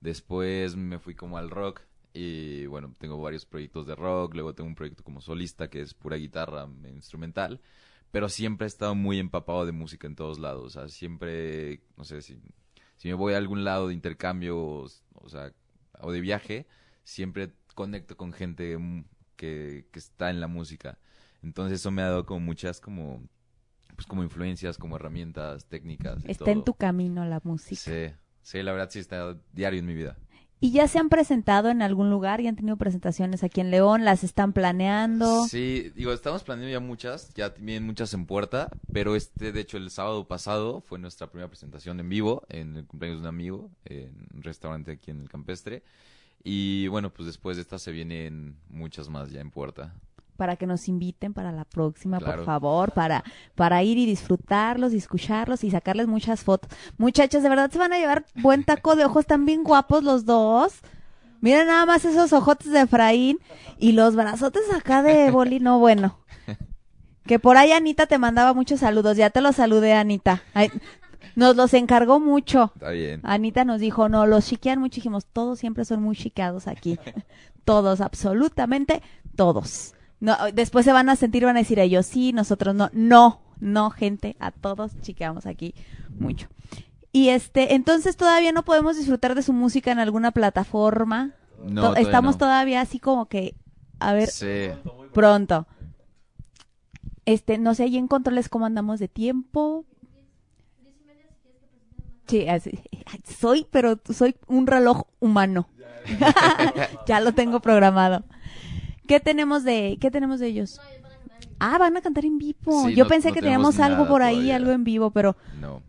Después 0.00 0.76
me 0.76 0.98
fui 0.98 1.14
como 1.14 1.38
al 1.38 1.50
rock 1.50 1.82
y 2.12 2.66
bueno, 2.66 2.94
tengo 2.98 3.20
varios 3.20 3.44
proyectos 3.44 3.86
de 3.86 3.94
rock. 3.94 4.34
Luego 4.34 4.54
tengo 4.54 4.68
un 4.68 4.74
proyecto 4.74 5.04
como 5.04 5.20
solista 5.20 5.68
que 5.68 5.80
es 5.80 5.94
pura 5.94 6.16
guitarra 6.16 6.68
instrumental. 6.88 7.60
Pero 8.12 8.28
siempre 8.28 8.66
he 8.66 8.68
estado 8.68 8.94
muy 8.94 9.18
empapado 9.18 9.66
de 9.66 9.72
música 9.72 10.06
en 10.06 10.16
todos 10.16 10.38
lados. 10.38 10.64
O 10.64 10.70
sea, 10.70 10.88
siempre, 10.88 11.82
no 11.96 12.04
sé 12.04 12.22
si 12.22 12.38
si 12.96 13.08
me 13.08 13.14
voy 13.14 13.34
a 13.34 13.38
algún 13.38 13.64
lado 13.64 13.88
de 13.88 13.94
intercambio, 13.94 14.58
o, 14.58 15.28
sea, 15.28 15.52
o 16.00 16.12
de 16.12 16.20
viaje, 16.20 16.66
siempre 17.04 17.52
conecto 17.74 18.16
con 18.16 18.32
gente 18.32 18.78
que, 19.36 19.86
que 19.92 19.98
está 19.98 20.30
en 20.30 20.40
la 20.40 20.48
música. 20.48 20.98
Entonces 21.42 21.80
eso 21.80 21.90
me 21.90 22.02
ha 22.02 22.06
dado 22.06 22.26
como 22.26 22.40
muchas 22.40 22.80
como 22.80 23.22
pues 23.96 24.06
como 24.06 24.22
influencias, 24.22 24.78
como 24.78 24.96
herramientas, 24.96 25.66
técnicas. 25.66 26.24
y 26.24 26.30
Está 26.30 26.50
en 26.52 26.64
tu 26.64 26.74
camino 26.74 27.24
la 27.24 27.40
música. 27.42 27.80
Sí, 27.80 28.14
sí, 28.42 28.62
la 28.62 28.72
verdad 28.72 28.90
sí 28.90 28.98
está 28.98 29.36
diario 29.52 29.80
en 29.80 29.86
mi 29.86 29.94
vida. 29.94 30.16
¿Y 30.58 30.72
ya 30.72 30.88
se 30.88 30.98
han 30.98 31.10
presentado 31.10 31.68
en 31.68 31.82
algún 31.82 32.08
lugar? 32.08 32.40
¿Ya 32.40 32.48
han 32.48 32.56
tenido 32.56 32.78
presentaciones 32.78 33.44
aquí 33.44 33.60
en 33.60 33.70
León? 33.70 34.04
¿Las 34.04 34.24
están 34.24 34.54
planeando? 34.54 35.46
Sí, 35.46 35.92
digo, 35.94 36.12
estamos 36.12 36.44
planeando 36.44 36.72
ya 36.72 36.80
muchas, 36.80 37.34
ya 37.34 37.52
tienen 37.52 37.84
muchas 37.84 38.14
en 38.14 38.24
puerta, 38.24 38.70
pero 38.90 39.16
este, 39.16 39.52
de 39.52 39.60
hecho, 39.60 39.76
el 39.76 39.90
sábado 39.90 40.26
pasado 40.26 40.80
fue 40.80 40.98
nuestra 40.98 41.26
primera 41.26 41.48
presentación 41.48 42.00
en 42.00 42.08
vivo, 42.08 42.46
en 42.48 42.76
el 42.76 42.86
cumpleaños 42.86 43.20
de 43.20 43.28
un 43.28 43.34
amigo, 43.34 43.70
en 43.84 44.28
un 44.34 44.42
restaurante 44.42 44.92
aquí 44.92 45.10
en 45.10 45.20
el 45.20 45.28
Campestre. 45.28 45.82
Y 46.42 46.88
bueno, 46.88 47.12
pues 47.12 47.26
después 47.26 47.58
de 47.58 47.62
esta 47.62 47.78
se 47.78 47.92
vienen 47.92 48.56
muchas 48.70 49.10
más 49.10 49.30
ya 49.30 49.40
en 49.40 49.50
puerta. 49.50 49.94
Para 50.36 50.56
que 50.56 50.66
nos 50.66 50.88
inviten 50.88 51.34
para 51.34 51.52
la 51.52 51.64
próxima, 51.64 52.20
por 52.20 52.44
favor, 52.44 52.92
para, 52.92 53.24
para 53.54 53.82
ir 53.82 53.98
y 53.98 54.06
disfrutarlos 54.06 54.92
y 54.92 54.96
escucharlos 54.96 55.64
y 55.64 55.70
sacarles 55.70 56.06
muchas 56.06 56.42
fotos. 56.42 56.70
Muchachas, 56.98 57.42
de 57.42 57.48
verdad 57.48 57.70
se 57.70 57.78
van 57.78 57.92
a 57.92 57.98
llevar 57.98 58.24
buen 58.36 58.64
taco 58.64 58.96
de 58.96 59.04
ojos, 59.04 59.22
están 59.22 59.44
bien 59.44 59.64
guapos 59.64 60.04
los 60.04 60.24
dos. 60.24 60.80
Miren 61.40 61.66
nada 61.66 61.86
más 61.86 62.04
esos 62.04 62.32
ojotes 62.32 62.70
de 62.70 62.80
Efraín 62.80 63.38
y 63.78 63.92
los 63.92 64.16
brazotes 64.16 64.62
acá 64.74 65.02
de 65.02 65.30
Boli, 65.30 65.60
no 65.60 65.78
bueno. 65.78 66.18
Que 67.26 67.40
por 67.40 67.56
ahí 67.56 67.72
Anita 67.72 68.06
te 68.06 68.18
mandaba 68.18 68.54
muchos 68.54 68.78
saludos, 68.78 69.16
ya 69.16 69.30
te 69.30 69.40
los 69.40 69.56
saludé 69.56 69.94
Anita. 69.94 70.44
Ay, 70.54 70.70
nos 71.34 71.54
los 71.54 71.74
encargó 71.74 72.18
mucho. 72.18 72.72
Está 72.74 72.90
bien. 72.90 73.20
Anita 73.22 73.64
nos 73.64 73.80
dijo, 73.80 74.08
no, 74.08 74.26
los 74.26 74.46
chiquean 74.46 74.80
mucho. 74.80 74.96
Dijimos, 74.96 75.26
todos 75.26 75.58
siempre 75.58 75.84
son 75.84 76.02
muy 76.02 76.16
chiqueados 76.16 76.66
aquí. 76.66 76.98
todos, 77.64 78.00
absolutamente 78.00 79.02
todos. 79.36 79.95
No, 80.20 80.34
después 80.54 80.84
se 80.84 80.92
van 80.92 81.08
a 81.08 81.16
sentir, 81.16 81.44
van 81.44 81.56
a 81.56 81.60
decir 81.60 81.78
ellos, 81.78 82.06
sí, 82.06 82.32
nosotros 82.32 82.74
no. 82.74 82.88
No, 82.92 83.40
no, 83.60 83.90
gente, 83.90 84.36
a 84.40 84.50
todos 84.50 84.92
chiqueamos 85.00 85.46
aquí 85.46 85.74
mucho. 86.18 86.48
Y 87.12 87.28
este, 87.30 87.74
entonces 87.74 88.16
todavía 88.16 88.52
no 88.52 88.64
podemos 88.64 88.96
disfrutar 88.96 89.34
de 89.34 89.42
su 89.42 89.52
música 89.52 89.90
en 89.92 89.98
alguna 89.98 90.32
plataforma. 90.32 91.32
No, 91.58 91.66
To- 91.66 91.80
todavía 91.88 92.02
Estamos 92.02 92.34
no. 92.34 92.38
todavía 92.38 92.80
así 92.80 92.98
como 92.98 93.26
que, 93.26 93.54
a 94.00 94.12
ver, 94.12 94.28
Sí. 94.28 94.68
pronto. 95.14 95.66
Este, 97.24 97.58
no 97.58 97.74
sé, 97.74 97.84
ahí 97.84 97.96
en 97.96 98.06
controles 98.08 98.48
cómo 98.48 98.66
andamos 98.66 99.00
de 99.00 99.08
tiempo. 99.08 99.84
Sí, 102.26 102.48
así, 102.48 102.78
soy, 103.38 103.66
pero 103.70 103.98
soy 104.12 104.36
un 104.46 104.66
reloj 104.66 105.02
humano. 105.20 105.68
ya 107.06 107.20
lo 107.20 107.32
tengo 107.32 107.60
programado. 107.60 108.24
¿Qué 109.06 109.20
tenemos 109.20 109.64
de, 109.64 109.98
qué 110.00 110.10
tenemos 110.10 110.40
de 110.40 110.48
ellos? 110.48 110.80
Ah, 111.58 111.78
van 111.78 111.96
a 111.96 112.02
cantar 112.02 112.24
en 112.24 112.38
vivo. 112.38 112.86
Sí, 112.86 112.94
Yo 112.94 113.04
no- 113.04 113.08
pensé 113.08 113.28
no 113.28 113.34
que 113.34 113.40
teníamos 113.40 113.80
algo 113.80 114.06
por 114.06 114.22
ahí, 114.22 114.34
todavía. 114.36 114.56
algo 114.56 114.72
en 114.72 114.84
vivo, 114.84 115.10
pero 115.10 115.36
No. 115.60 115.82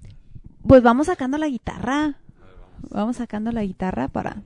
pues 0.65 0.81
vamos 0.83 1.07
sacando 1.07 1.37
la 1.37 1.47
guitarra. 1.47 2.15
Vamos 2.89 3.17
sacando 3.17 3.51
la 3.51 3.63
guitarra 3.63 4.07
para 4.07 4.41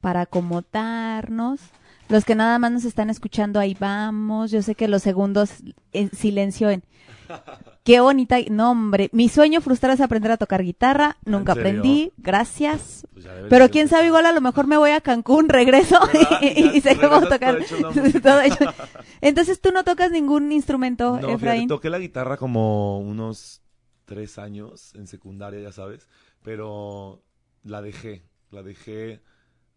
para 0.00 0.22
acomodarnos. 0.22 1.60
Los 2.08 2.24
que 2.24 2.34
nada 2.34 2.58
más 2.58 2.72
nos 2.72 2.84
están 2.84 3.08
escuchando, 3.10 3.60
ahí 3.60 3.76
vamos. 3.78 4.50
Yo 4.50 4.62
sé 4.62 4.74
que 4.74 4.88
los 4.88 5.02
segundos 5.02 5.62
en 5.92 6.10
silencio 6.10 6.70
en 6.70 6.82
Qué 7.84 8.00
bonita, 8.00 8.36
no 8.50 8.70
hombre, 8.70 9.10
mi 9.12 9.28
sueño 9.28 9.60
frustrado 9.60 9.94
es 9.94 10.00
aprender 10.00 10.30
a 10.30 10.36
tocar 10.36 10.62
guitarra, 10.62 11.16
nunca 11.24 11.52
aprendí, 11.52 12.12
gracias. 12.16 13.06
Pues 13.12 13.26
Pero 13.50 13.70
quién 13.70 13.88
sabe, 13.88 14.06
igual 14.06 14.26
a 14.26 14.32
lo 14.32 14.40
mejor 14.40 14.66
me 14.66 14.76
voy 14.76 14.90
a 14.90 15.00
Cancún, 15.00 15.48
regreso 15.48 15.98
¿Verdad? 16.12 16.38
y, 16.42 16.76
y 16.76 16.80
Ya 16.80 16.90
seguimos 16.94 17.28
tocando. 17.28 17.64
Entonces 19.20 19.60
tú 19.60 19.70
no 19.72 19.84
tocas 19.84 20.10
ningún 20.10 20.52
instrumento, 20.52 21.12
No, 21.12 21.18
fíjate, 21.18 21.32
Efraín. 21.34 21.68
toqué 21.68 21.90
la 21.90 21.98
guitarra 21.98 22.36
como 22.36 23.00
unos 23.00 23.62
tres 24.04 24.38
años 24.38 24.94
en 24.94 25.06
secundaria, 25.06 25.60
ya 25.60 25.72
sabes, 25.72 26.08
pero 26.42 27.22
la 27.64 27.82
dejé, 27.82 28.22
la 28.50 28.62
dejé, 28.62 29.22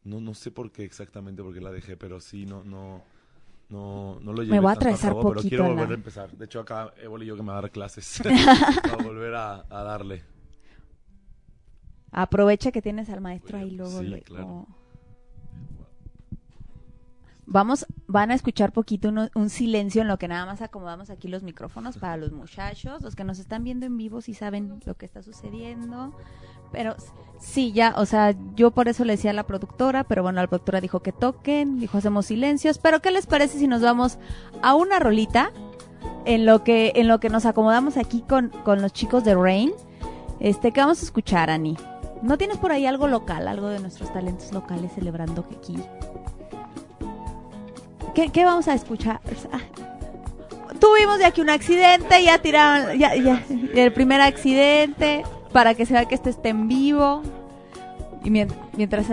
no, 0.03 0.19
no 0.19 0.34
sé 0.34 0.51
por 0.51 0.71
qué 0.71 0.84
exactamente 0.84 1.41
porque 1.43 1.62
la 1.62 1.71
dejé, 1.71 1.97
pero 1.97 2.19
sí, 2.19 2.45
no, 2.45 2.63
no, 2.63 3.03
no, 3.69 4.19
no 4.21 4.34
lo 4.34 4.43
llevé 4.43 4.60
voy 4.60 4.69
a 4.69 4.73
atravesar 4.73 5.13
pero 5.13 5.41
quiero 5.41 5.63
la- 5.63 5.69
volver 5.69 5.91
a 5.91 5.93
empezar. 5.95 6.32
De 6.38 6.45
hecho, 6.45 6.60
acá 6.60 6.93
Évole 7.01 7.25
y 7.25 7.28
yo 7.28 7.36
que 7.36 7.41
me 7.43 7.51
va 7.51 7.58
a 7.58 7.62
dar 7.62 7.71
clases 7.71 8.21
para 8.84 9.04
volver 9.04 9.34
a, 9.36 9.65
a 9.69 9.84
darle. 9.84 10.23
Aprovecha 12.12 12.71
que 12.71 12.82
tienes 12.82 13.10
al 13.10 13.21
maestro 13.21 13.58
ahí 13.58 13.71
luego. 13.71 13.99
Sí, 13.99 14.21
claro. 14.23 14.67
Vamos, 17.47 17.86
van 18.08 18.32
a 18.32 18.34
escuchar 18.34 18.71
poquito 18.73 19.13
un 19.36 19.49
silencio 19.51 20.01
en 20.01 20.08
lo 20.08 20.17
que 20.17 20.28
nada 20.28 20.47
más 20.47 20.62
acomodamos 20.63 21.12
aquí 21.12 21.28
los 21.28 21.43
micrófonos 21.43 21.95
para 21.97 22.17
los 22.17 22.32
muchachos, 22.32 23.04
los 23.04 23.15
que 23.15 23.23
nos 23.23 23.38
están 23.38 23.63
viendo 23.63 23.86
en 23.86 23.97
vivo 23.97 24.19
sí 24.21 24.34
saben 24.34 24.80
lo 24.84 24.95
que 24.95 25.06
está 25.06 25.21
sucediendo, 25.21 26.17
Pero 26.75 26.93
sí, 27.39 27.71
ya, 27.71 27.93
o 27.95 28.05
sea, 28.05 28.35
yo 28.55 28.71
por 28.71 28.89
eso 28.89 29.05
le 29.05 29.13
decía 29.13 29.31
a 29.31 29.33
la 29.33 29.43
productora, 29.43 30.03
pero 30.03 30.23
bueno, 30.23 30.41
la 30.41 30.47
productora 30.47 30.81
dijo 30.81 30.99
que 30.99 31.13
toquen, 31.13 31.79
dijo 31.79 31.97
hacemos 31.97 32.25
silencios, 32.25 32.79
pero 32.79 33.01
¿qué 33.01 33.11
les 33.11 33.27
parece 33.27 33.57
si 33.57 33.65
nos 33.65 33.81
vamos 33.81 34.17
a 34.61 34.75
una 34.75 34.99
rolita 34.99 35.51
en 36.25 36.45
lo 36.45 36.65
que 36.65 36.91
en 36.95 37.07
lo 37.07 37.21
que 37.21 37.29
nos 37.29 37.45
acomodamos 37.45 37.95
aquí 37.95 38.25
con, 38.27 38.49
con 38.65 38.81
los 38.81 38.91
chicos 38.91 39.23
de 39.23 39.35
Rain? 39.35 39.71
Este, 40.41 40.73
¿qué 40.73 40.81
vamos 40.81 41.01
a 41.01 41.05
escuchar, 41.05 41.49
Ani? 41.49 41.77
¿No 42.21 42.38
tienes 42.38 42.57
por 42.57 42.73
ahí 42.73 42.85
algo 42.85 43.07
local, 43.07 43.47
algo 43.47 43.69
de 43.69 43.79
nuestros 43.79 44.11
talentos 44.11 44.51
locales 44.51 44.91
celebrando 44.93 45.47
que 45.47 45.55
aquí? 45.55 45.77
¿Qué, 48.13 48.29
qué 48.29 48.43
vamos 48.43 48.67
a 48.67 48.73
escuchar? 48.73 49.21
Ah, 49.53 49.59
Tuvimos 50.77 51.19
de 51.19 51.25
aquí 51.25 51.39
un 51.39 51.49
accidente, 51.49 52.21
ya 52.21 52.38
tiraron, 52.39 52.99
ya, 52.99 53.15
ya, 53.15 53.41
el 53.75 53.93
primer 53.93 54.19
accidente, 54.19 55.23
para 55.56 55.74
que 55.74 55.86
se 55.86 55.94
vea 55.94 56.04
que 56.04 56.15
esto 56.15 56.30
esté 56.30 56.50
en 56.50 56.68
vivo. 56.68 57.22
Y 58.26 58.30
mien- 58.30 58.52
mientras... 58.76 59.08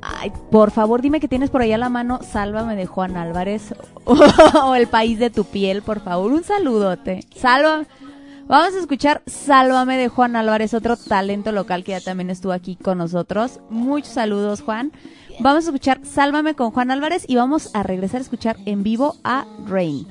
Ay, 0.00 0.30
por 0.52 0.70
favor, 0.70 1.02
dime 1.02 1.18
que 1.18 1.26
tienes 1.26 1.50
por 1.50 1.60
ahí 1.60 1.72
a 1.72 1.78
la 1.78 1.88
mano 1.88 2.20
Sálvame 2.22 2.76
de 2.76 2.86
Juan 2.86 3.16
Álvarez 3.16 3.74
o, 4.04 4.74
El 4.76 4.86
País 4.86 5.18
de 5.18 5.30
tu 5.30 5.42
Piel, 5.44 5.82
por 5.82 5.98
favor. 5.98 6.32
Un 6.32 6.44
saludote. 6.44 7.24
Sálvame. 7.34 7.86
Vamos 8.46 8.74
a 8.76 8.78
escuchar 8.78 9.22
Sálvame 9.26 9.96
de 9.96 10.06
Juan 10.06 10.36
Álvarez, 10.36 10.72
otro 10.72 10.96
talento 10.96 11.50
local 11.50 11.82
que 11.82 11.90
ya 11.92 12.00
también 12.00 12.30
estuvo 12.30 12.52
aquí 12.52 12.76
con 12.76 12.98
nosotros. 12.98 13.58
Muchos 13.68 14.12
saludos, 14.12 14.60
Juan. 14.62 14.92
Vamos 15.40 15.64
a 15.64 15.68
escuchar 15.70 15.98
Sálvame 16.04 16.54
con 16.54 16.70
Juan 16.70 16.92
Álvarez 16.92 17.24
y 17.26 17.34
vamos 17.34 17.74
a 17.74 17.82
regresar 17.82 18.18
a 18.20 18.22
escuchar 18.22 18.56
en 18.66 18.84
vivo 18.84 19.16
a 19.24 19.46
Rain. 19.66 20.06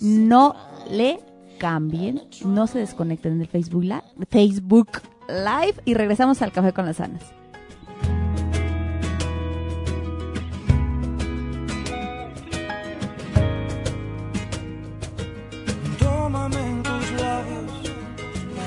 No 0.00 0.54
le 0.90 1.20
cambien, 1.64 2.20
no 2.44 2.66
se 2.66 2.78
desconecten 2.80 3.38
del 3.38 3.48
Facebook, 3.48 3.84
Li- 3.84 4.26
Facebook 4.30 5.00
Live 5.28 5.80
y 5.86 5.94
regresamos 5.94 6.42
al 6.42 6.52
Café 6.52 6.74
con 6.74 6.84
las 6.84 7.00
Anas. 7.00 7.22
Tómame 15.98 16.56
en 16.70 16.82
tus 16.82 17.10
labios, 17.12 17.92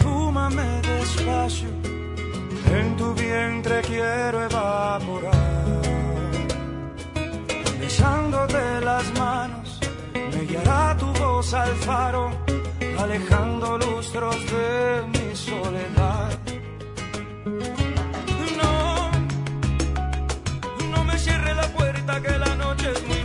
fúmame 0.01 0.63
despacio. 0.81 1.69
En 2.79 2.95
tu 2.97 3.13
vientre 3.13 3.81
quiero 3.81 4.43
evaporar. 4.43 5.81
Besándote 7.79 8.81
las 8.83 9.05
manos, 9.19 9.79
me 10.13 10.41
guiará 10.45 10.95
tu 10.97 11.05
voz 11.13 11.53
al 11.53 11.73
faro, 11.88 12.31
alejando 12.97 13.77
lustros 13.77 14.36
de 14.51 15.03
mi 15.13 15.36
soledad. 15.36 16.39
No, 18.62 19.12
no 20.91 21.03
me 21.03 21.17
cierre 21.17 21.53
la 21.53 21.67
puerta 21.67 22.21
que 22.21 22.38
la 22.38 22.55
noche 22.55 22.91
es 22.91 23.07
muy 23.07 23.16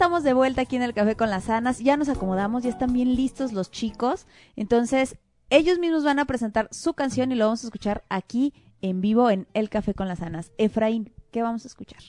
estamos 0.00 0.24
de 0.24 0.32
vuelta 0.32 0.62
aquí 0.62 0.76
en 0.76 0.82
el 0.82 0.94
Café 0.94 1.14
con 1.14 1.28
las 1.28 1.50
Anas, 1.50 1.80
ya 1.80 1.98
nos 1.98 2.08
acomodamos, 2.08 2.62
ya 2.62 2.70
están 2.70 2.94
bien 2.94 3.16
listos 3.16 3.52
los 3.52 3.70
chicos. 3.70 4.26
Entonces, 4.56 5.18
ellos 5.50 5.78
mismos 5.78 6.04
van 6.04 6.18
a 6.18 6.24
presentar 6.24 6.68
su 6.72 6.94
canción 6.94 7.32
y 7.32 7.34
lo 7.34 7.44
vamos 7.44 7.62
a 7.64 7.66
escuchar 7.66 8.02
aquí 8.08 8.54
en 8.80 9.02
vivo 9.02 9.28
en 9.28 9.46
El 9.52 9.68
Café 9.68 9.92
con 9.92 10.08
las 10.08 10.22
Anas. 10.22 10.52
Efraín, 10.56 11.12
¿qué 11.30 11.42
vamos 11.42 11.66
a 11.66 11.68
escuchar? 11.68 12.00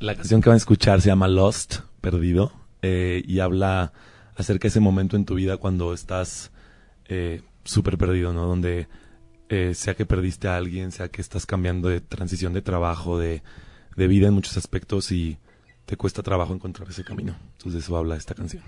La 0.00 0.16
canción 0.16 0.40
que 0.42 0.48
van 0.48 0.54
a 0.54 0.56
escuchar 0.56 1.00
se 1.00 1.06
llama 1.06 1.28
Lost, 1.28 1.82
Perdido, 2.00 2.50
eh, 2.82 3.22
y 3.24 3.38
habla 3.38 3.92
acerca 4.34 4.62
de 4.62 4.70
ese 4.70 4.80
momento 4.80 5.14
en 5.14 5.26
tu 5.26 5.36
vida 5.36 5.56
cuando 5.56 5.94
estás 5.94 6.50
eh, 7.04 7.42
súper 7.62 7.96
perdido, 7.96 8.32
¿no? 8.32 8.46
Donde 8.46 8.88
eh, 9.50 9.74
sea 9.74 9.94
que 9.94 10.04
perdiste 10.04 10.48
a 10.48 10.56
alguien, 10.56 10.90
sea 10.90 11.10
que 11.10 11.22
estás 11.22 11.46
cambiando 11.46 11.88
de 11.88 12.00
transición 12.00 12.52
de 12.52 12.62
trabajo, 12.62 13.20
de, 13.20 13.44
de 13.94 14.08
vida 14.08 14.26
en 14.26 14.34
muchos 14.34 14.56
aspectos 14.56 15.12
y 15.12 15.38
te 15.90 15.96
cuesta 15.96 16.22
trabajo 16.22 16.54
encontrar 16.54 16.88
ese 16.88 17.02
camino. 17.02 17.34
Entonces 17.54 17.72
de 17.72 17.78
eso 17.80 17.96
habla 17.96 18.14
esta 18.14 18.32
canción. 18.32 18.62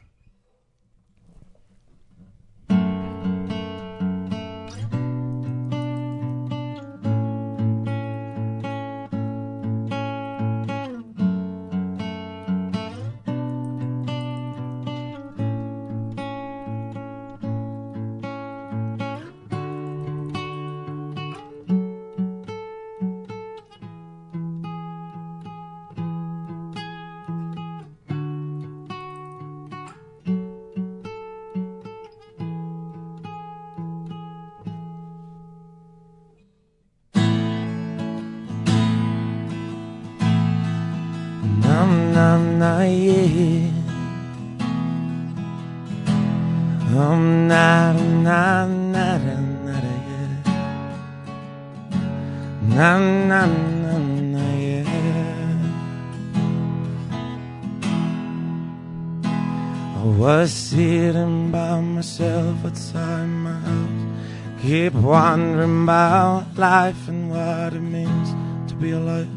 To 68.72 68.78
be 68.78 68.90
alive. 68.92 69.28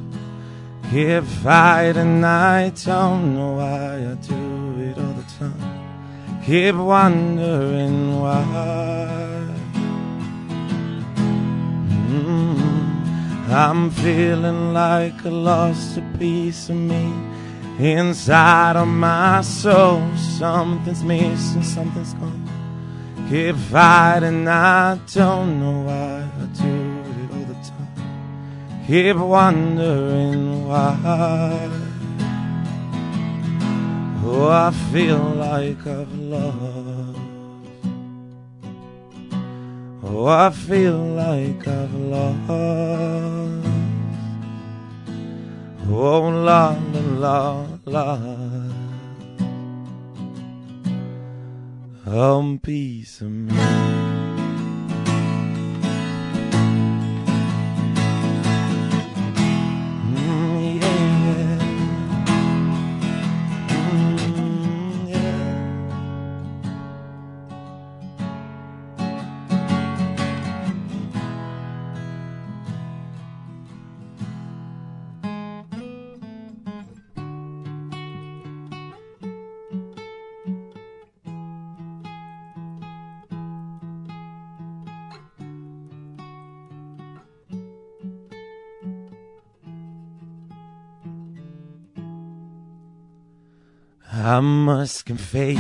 Keep 0.92 1.24
fighting, 1.44 2.24
I 2.24 2.70
don't 2.70 3.36
know 3.36 3.56
why 3.56 3.96
I 4.12 4.16
do 4.32 4.42
it 4.88 4.98
all 4.98 5.14
the 5.14 5.26
time. 5.40 6.42
Keep 6.46 6.76
wondering 6.76 8.22
why. 8.22 9.50
Mm, 12.12 13.50
I'm 13.50 13.90
feeling 13.90 14.74
like 14.74 15.26
I 15.26 15.30
lost 15.30 15.98
a 15.98 16.02
piece 16.18 16.70
of 16.70 16.78
me 16.78 17.12
inside 17.80 18.76
of 18.78 18.88
my 18.88 19.42
soul. 19.42 20.02
Something's 20.16 21.04
missing, 21.04 21.64
something's 21.64 22.14
gone. 22.14 22.48
Keep 23.30 23.56
fighting, 23.56 24.48
I 24.48 25.00
don't 25.14 25.60
know 25.60 25.82
why 25.82 26.25
Keep 28.88 29.18
wondering 29.18 30.68
why. 30.68 31.70
Oh, 34.24 34.48
I 34.48 34.70
feel 34.92 35.18
like 35.18 35.88
I've 35.88 36.14
lost. 36.14 37.20
Oh, 40.04 40.28
I 40.28 40.52
feel 40.52 40.98
like 40.98 41.68
I've 41.68 41.96
lost. 41.96 43.68
Oh, 45.90 46.30
la 46.30 46.78
la 46.94 47.02
la 47.24 47.66
la. 47.86 48.20
A 52.06 52.58
piece 52.62 53.22
of 53.22 53.32
me. 53.32 54.05
I 94.18 94.40
must 94.40 95.06
confess, 95.06 95.58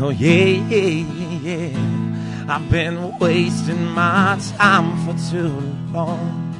oh 0.00 0.10
yeah, 0.10 0.44
yeah, 0.68 1.38
yeah. 1.40 2.48
I've 2.48 2.68
been 2.68 3.16
wasting 3.20 3.84
my 3.92 4.36
time 4.56 4.96
for 5.06 5.14
too 5.30 5.56
long. 5.92 6.52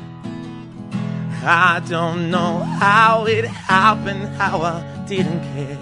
I 1.43 1.83
don't 1.89 2.31
know 2.31 2.59
how 2.61 3.27
it 3.27 3.45
happened, 3.45 4.29
how 4.37 4.63
I 4.63 5.05
didn't 5.09 5.41
care. 5.53 5.79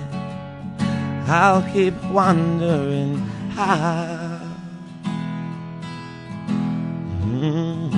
I'll 1.29 1.63
keep 1.73 1.95
wondering 2.05 3.19
how. 3.51 4.41
Mm, 7.21 7.93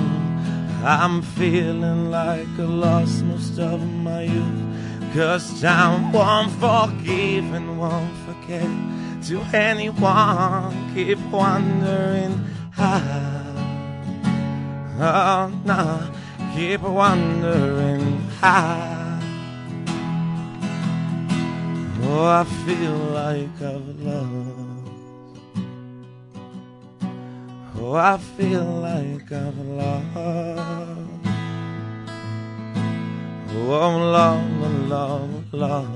I'm 0.83 1.21
feeling 1.21 2.11
like 2.11 2.47
I 2.59 2.63
lost 2.63 3.23
most 3.23 3.57
of 3.57 3.79
my 4.03 4.23
youth. 4.23 4.68
Cause 5.13 5.59
time 5.59 6.11
won't 6.11 6.51
forgive 6.51 7.51
and 7.53 7.79
won't 7.79 8.15
forget 8.25 8.69
to 9.23 9.41
anyone. 9.53 10.93
Keep 10.93 11.19
wondering 11.31 12.45
how. 12.71 13.49
Oh, 15.01 15.51
no, 15.65 16.11
keep 16.55 16.81
wondering 16.81 18.19
how. 18.39 19.19
Oh, 22.03 22.25
I 22.25 22.43
feel 22.65 22.97
like 23.13 23.61
I've 23.61 23.99
lost. 23.99 24.91
Oh, 27.77 27.93
I 27.93 28.17
feel 28.17 28.63
like 28.63 29.31
I've 29.31 29.57
lost. 29.57 31.18
Oh, 33.51 33.97
long, 33.97 34.89
long, 34.89 35.45
lost. 35.51 35.89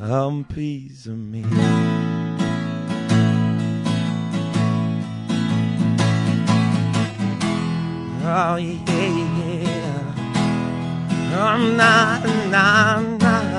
A 0.00 0.44
piece 0.52 1.06
of 1.06 1.16
me. 1.16 1.44
Oh, 8.22 8.56
yeah, 8.56 8.84
yeah. 9.38 10.14
I'm 11.36 11.76
not, 11.76 12.24
not, 12.50 13.20
not. 13.20 13.49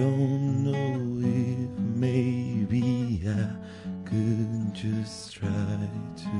Don't 0.00 0.64
know 0.64 0.96
if 1.20 1.70
maybe 1.78 3.20
I 3.28 3.50
could 4.08 4.72
just 4.72 5.34
try 5.34 5.48
to 6.22 6.36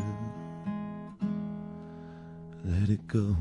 let 2.64 2.88
it 2.88 3.06
go. 3.06 3.36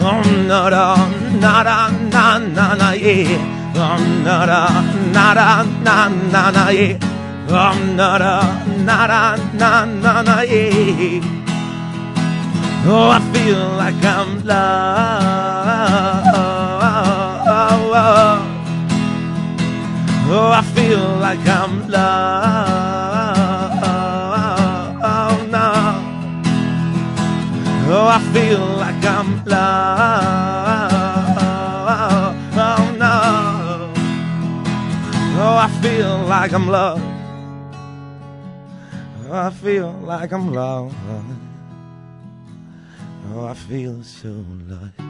Oh, 0.00 0.22
na 0.48 0.70
da, 0.70 0.96
na 1.42 1.62
da, 1.68 1.90
na 2.14 2.38
na 2.38 2.74
na 2.80 2.92
yeah. 2.92 3.74
Oh, 3.76 3.98
na 4.24 4.46
da, 4.46 4.60
na 5.12 5.34
da, 5.34 5.48
na 5.86 6.08
na 6.32 6.50
na 6.56 6.64
yeah. 6.70 6.98
Oh, 7.50 7.74
na 7.98 8.16
da, 8.22 8.34
na 8.88 9.06
da, 9.06 9.36
na 9.60 9.84
na 9.84 10.22
na 10.22 10.40
yeah. 10.40 11.20
Oh, 12.86 13.08
I 13.10 13.20
feel 13.32 13.64
like 13.82 14.02
I'm 14.02 14.30
loved. 14.46 15.74
Oh, 20.36 20.50
I 20.50 20.62
feel 20.62 21.18
like 21.20 21.46
I'm 21.46 21.88
loved. 21.88 23.84
Oh, 25.04 25.46
no. 25.56 25.70
Oh, 27.94 28.06
I 28.08 28.18
feel 28.32 28.66
like 28.84 29.04
I'm 29.04 29.44
loved. 29.44 30.94
Oh, 32.56 32.82
no. 32.98 33.14
Oh, 35.38 35.56
I 35.56 35.68
feel 35.80 36.18
like 36.26 36.52
I'm 36.52 36.66
loved. 36.66 37.04
Oh, 39.28 39.36
I 39.36 39.50
feel 39.50 39.92
like 40.02 40.32
I'm 40.32 40.52
loved. 40.52 40.96
Oh, 43.32 43.46
I 43.46 43.54
feel 43.54 44.02
so 44.02 44.44
lost. 44.66 45.03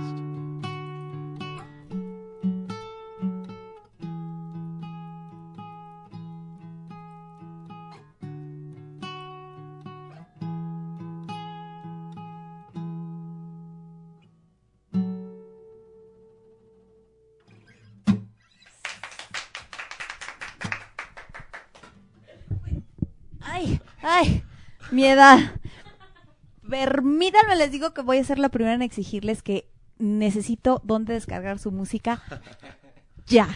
Mi 24.94 25.06
edad. 25.06 25.38
Permítanme, 26.68 27.56
les 27.56 27.70
digo 27.70 27.92
que 27.92 28.02
voy 28.02 28.18
a 28.18 28.24
ser 28.24 28.38
la 28.38 28.48
primera 28.48 28.74
en 28.74 28.82
exigirles 28.82 29.42
que 29.42 29.68
necesito 29.98 30.80
dónde 30.84 31.12
descargar 31.12 31.58
su 31.58 31.70
música. 31.72 32.22
Ya, 33.26 33.48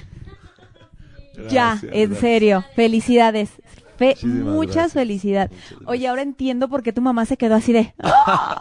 ya, 1.48 1.78
en 1.82 2.10
gracias. 2.10 2.18
serio. 2.20 2.64
Felicidades. 2.76 3.50
Fe- 3.96 4.10
Muchísimas 4.22 4.54
muchas 4.54 4.74
gracias. 4.74 4.92
felicidades. 4.92 5.50
Muchas 5.50 5.70
gracias. 5.70 5.88
Oye, 5.88 6.08
ahora 6.08 6.22
entiendo 6.22 6.68
por 6.68 6.82
qué 6.82 6.92
tu 6.92 7.00
mamá 7.02 7.24
se 7.26 7.36
quedó 7.36 7.54
así 7.56 7.72
de. 7.72 7.94
¡Ah! 7.98 8.60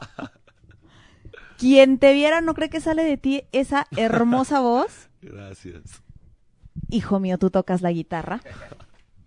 Quien 1.58 1.98
te 1.98 2.14
viera 2.14 2.42
no 2.42 2.54
cree 2.54 2.70
que 2.70 2.80
sale 2.82 3.04
de 3.04 3.18
ti 3.18 3.44
esa 3.52 3.88
hermosa 3.98 4.60
voz. 4.60 5.10
Gracias. 5.22 6.02
Hijo 6.90 7.20
mío, 7.20 7.38
tú 7.38 7.50
tocas 7.50 7.82
la 7.82 7.92
guitarra. 7.92 8.42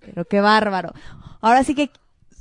Pero 0.01 0.25
qué 0.25 0.41
bárbaro. 0.41 0.93
Ahora 1.41 1.65
sí 1.65 1.75
que 1.75 1.91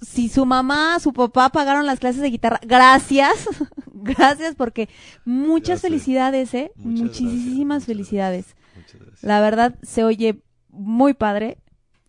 si 0.02 0.30
su 0.30 0.46
mamá, 0.46 1.00
su 1.00 1.14
papá 1.14 1.50
pagaron 1.50 1.86
las 1.86 2.00
clases 2.00 2.22
de 2.22 2.30
guitarra, 2.30 2.60
gracias. 2.64 3.48
gracias 3.94 4.56
porque 4.56 4.90
muchas 5.26 5.82
felicidades, 5.82 6.54
¿eh? 6.54 6.72
Muchas 6.76 7.04
Muchísimas 7.04 7.80
gracias, 7.80 7.86
felicidades. 7.86 8.56
Muchas 8.76 9.02
gracias. 9.02 9.24
La 9.24 9.42
verdad 9.42 9.76
se 9.82 10.04
oye 10.04 10.42
muy 10.70 11.14
padre. 11.14 11.58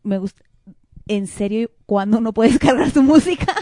Me 0.03 0.19
gusta. 0.19 0.43
En 1.09 1.27
serio, 1.27 1.71
cuando 1.87 2.19
uno 2.19 2.33
puede 2.33 2.51
descargar 2.51 2.91
su 2.91 3.03
música. 3.03 3.53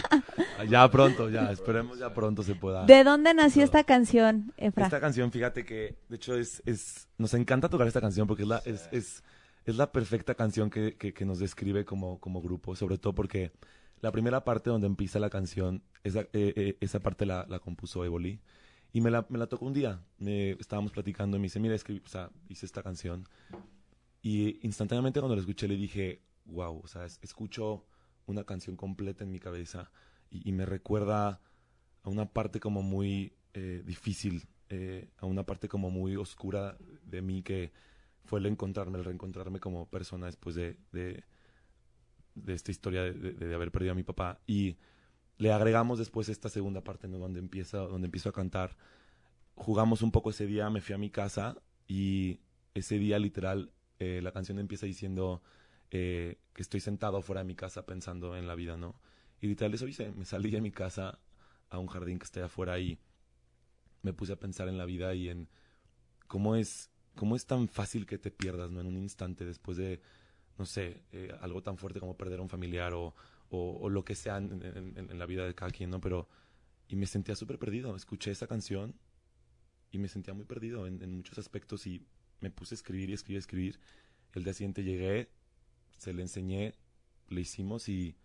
Ya 0.69 0.89
pronto, 0.91 1.29
ya, 1.29 1.51
esperemos 1.51 1.97
ya 1.97 2.13
pronto 2.13 2.43
se 2.43 2.53
pueda. 2.53 2.85
¿De 2.85 3.03
dónde 3.03 3.33
nació 3.33 3.63
esta 3.63 3.83
canción, 3.83 4.53
Efra? 4.57 4.85
Esta 4.85 4.99
canción, 4.99 5.31
fíjate 5.31 5.65
que, 5.65 5.95
de 6.09 6.15
hecho, 6.17 6.35
es, 6.35 6.61
es, 6.65 7.07
nos 7.17 7.33
encanta 7.33 7.69
tocar 7.69 7.87
esta 7.87 8.01
canción 8.01 8.27
porque 8.27 8.43
es 8.43 8.49
la, 8.49 8.61
es, 8.65 8.89
es, 8.91 9.23
es 9.65 9.77
la 9.77 9.91
perfecta 9.91 10.35
canción 10.35 10.69
que, 10.69 10.95
que, 10.95 11.13
que 11.13 11.25
nos 11.25 11.39
describe 11.39 11.85
como, 11.85 12.19
como 12.19 12.41
grupo, 12.41 12.75
sobre 12.75 12.97
todo 12.97 13.15
porque 13.15 13.51
la 14.01 14.11
primera 14.11 14.43
parte 14.43 14.69
donde 14.69 14.87
empieza 14.87 15.19
la 15.19 15.29
canción, 15.29 15.83
esa, 16.03 16.21
eh, 16.21 16.27
eh, 16.33 16.77
esa 16.81 16.99
parte 16.99 17.25
la, 17.25 17.45
la 17.49 17.59
compuso 17.59 18.03
Evoli 18.05 18.39
y 18.93 19.01
me 19.01 19.11
la, 19.11 19.25
me 19.29 19.37
la 19.37 19.47
tocó 19.47 19.65
un 19.65 19.73
día. 19.73 20.01
Me, 20.17 20.51
estábamos 20.51 20.91
platicando 20.91 21.37
y 21.37 21.39
me 21.39 21.45
dice, 21.45 21.59
mira, 21.59 21.75
escribí, 21.75 22.01
o 22.05 22.07
sea, 22.09 22.31
hice 22.49 22.65
esta 22.65 22.83
canción 22.83 23.27
y 24.21 24.59
instantáneamente 24.65 25.19
cuando 25.19 25.35
la 25.35 25.41
escuché 25.41 25.67
le 25.67 25.75
dije, 25.77 26.21
wow, 26.45 26.81
o 26.83 26.87
sea, 26.87 27.05
es- 27.05 27.19
escucho 27.21 27.85
una 28.25 28.43
canción 28.43 28.75
completa 28.75 29.23
en 29.23 29.31
mi 29.31 29.39
cabeza 29.39 29.91
y, 30.29 30.47
y 30.47 30.51
me 30.51 30.65
recuerda 30.65 31.41
a 32.03 32.09
una 32.09 32.25
parte 32.31 32.59
como 32.59 32.81
muy 32.81 33.33
eh, 33.53 33.81
difícil, 33.85 34.47
eh, 34.69 35.09
a 35.17 35.25
una 35.25 35.45
parte 35.45 35.67
como 35.67 35.89
muy 35.89 36.15
oscura 36.15 36.77
de 37.03 37.21
mí 37.21 37.41
que 37.43 37.71
fue 38.25 38.39
el 38.39 38.45
encontrarme, 38.45 38.99
el 38.99 39.05
reencontrarme 39.05 39.59
como 39.59 39.87
persona 39.89 40.27
después 40.27 40.55
de, 40.55 40.77
de, 40.91 41.23
de 42.43 42.53
esta 42.53 42.71
historia 42.71 43.03
de, 43.03 43.55
haber 43.55 43.71
perdido 43.71 43.93
a 43.93 43.95
mi 43.95 44.03
papá. 44.03 44.39
Y 44.47 44.77
le 45.37 45.51
agregamos 45.51 45.99
después 45.99 46.29
esta 46.29 46.49
segunda 46.49 46.83
parte, 46.83 47.07
¿no? 47.07 47.17
Donde 47.17 47.39
empieza, 47.39 47.79
donde 47.79 48.07
empiezo 48.07 48.29
a 48.29 48.33
cantar. 48.33 48.77
Jugamos 49.55 50.01
un 50.01 50.11
poco 50.11 50.29
ese 50.29 50.45
día, 50.45 50.69
me 50.69 50.81
fui 50.81 50.95
a 50.95 50.97
mi 50.97 51.09
casa 51.09 51.57
y 51.87 52.39
ese 52.73 52.97
día 52.97 53.19
literal 53.19 53.71
eh, 53.99 54.21
la 54.21 54.31
canción 54.31 54.59
empieza 54.59 54.85
diciendo 54.85 55.41
eh, 55.91 56.37
que 56.53 56.61
estoy 56.61 56.79
sentado 56.79 57.21
fuera 57.21 57.41
de 57.41 57.47
mi 57.47 57.55
casa 57.55 57.85
pensando 57.85 58.37
en 58.37 58.47
la 58.47 58.55
vida, 58.55 58.77
¿no? 58.77 59.01
Y 59.41 59.47
literal 59.47 59.73
eso 59.73 59.87
hice, 59.87 60.11
me 60.11 60.25
salí 60.25 60.51
de 60.51 60.61
mi 60.61 60.71
casa 60.71 61.19
a 61.69 61.79
un 61.79 61.87
jardín 61.87 62.19
que 62.19 62.25
está 62.25 62.45
afuera 62.45 62.79
y 62.79 62.99
me 64.01 64.13
puse 64.13 64.33
a 64.33 64.39
pensar 64.39 64.67
en 64.69 64.77
la 64.77 64.85
vida 64.85 65.13
y 65.15 65.29
en 65.29 65.49
cómo 66.27 66.55
es, 66.55 66.91
cómo 67.15 67.35
es 67.35 67.45
tan 67.45 67.67
fácil 67.67 68.05
que 68.05 68.17
te 68.17 68.31
pierdas, 68.31 68.71
¿no? 68.71 68.81
En 68.81 68.87
un 68.87 68.97
instante 68.97 69.45
después 69.45 69.77
de, 69.77 70.01
no 70.59 70.65
sé, 70.65 71.01
eh, 71.13 71.33
algo 71.41 71.63
tan 71.63 71.77
fuerte 71.77 71.99
como 71.99 72.17
perder 72.17 72.39
a 72.39 72.41
un 72.43 72.49
familiar 72.49 72.93
o, 72.93 73.15
o, 73.49 73.89
lo 73.89 74.03
que 74.03 74.13
sea 74.13 74.37
en, 74.37 75.17
la 75.17 75.25
vida 75.25 75.47
de 75.47 75.55
cada 75.55 75.71
quien, 75.71 75.89
¿no? 75.89 76.01
Pero, 76.01 76.27
y 76.87 76.95
me 76.97 77.07
sentía 77.07 77.35
súper 77.35 77.57
perdido. 77.57 77.95
Escuché 77.95 78.31
esa 78.31 78.45
canción 78.45 78.93
y 79.89 79.97
me 79.97 80.09
sentía 80.09 80.33
muy 80.33 80.45
perdido 80.45 80.85
en, 80.85 81.01
en 81.01 81.15
muchos 81.15 81.39
aspectos 81.39 81.87
y 81.87 82.05
me 82.41 82.51
puse 82.51 82.75
a 82.75 82.77
escribir 82.77 83.09
y 83.09 83.13
escribir 83.13 83.37
y 83.37 83.39
escribir. 83.39 83.79
El 84.33 84.43
día 84.43 84.53
siguiente 84.53 84.83
llegué, 84.83 85.29
se 85.97 86.13
le 86.13 86.21
enseñé, 86.21 86.75
le 87.29 87.41
hicimos 87.41 87.89
y 87.89 88.15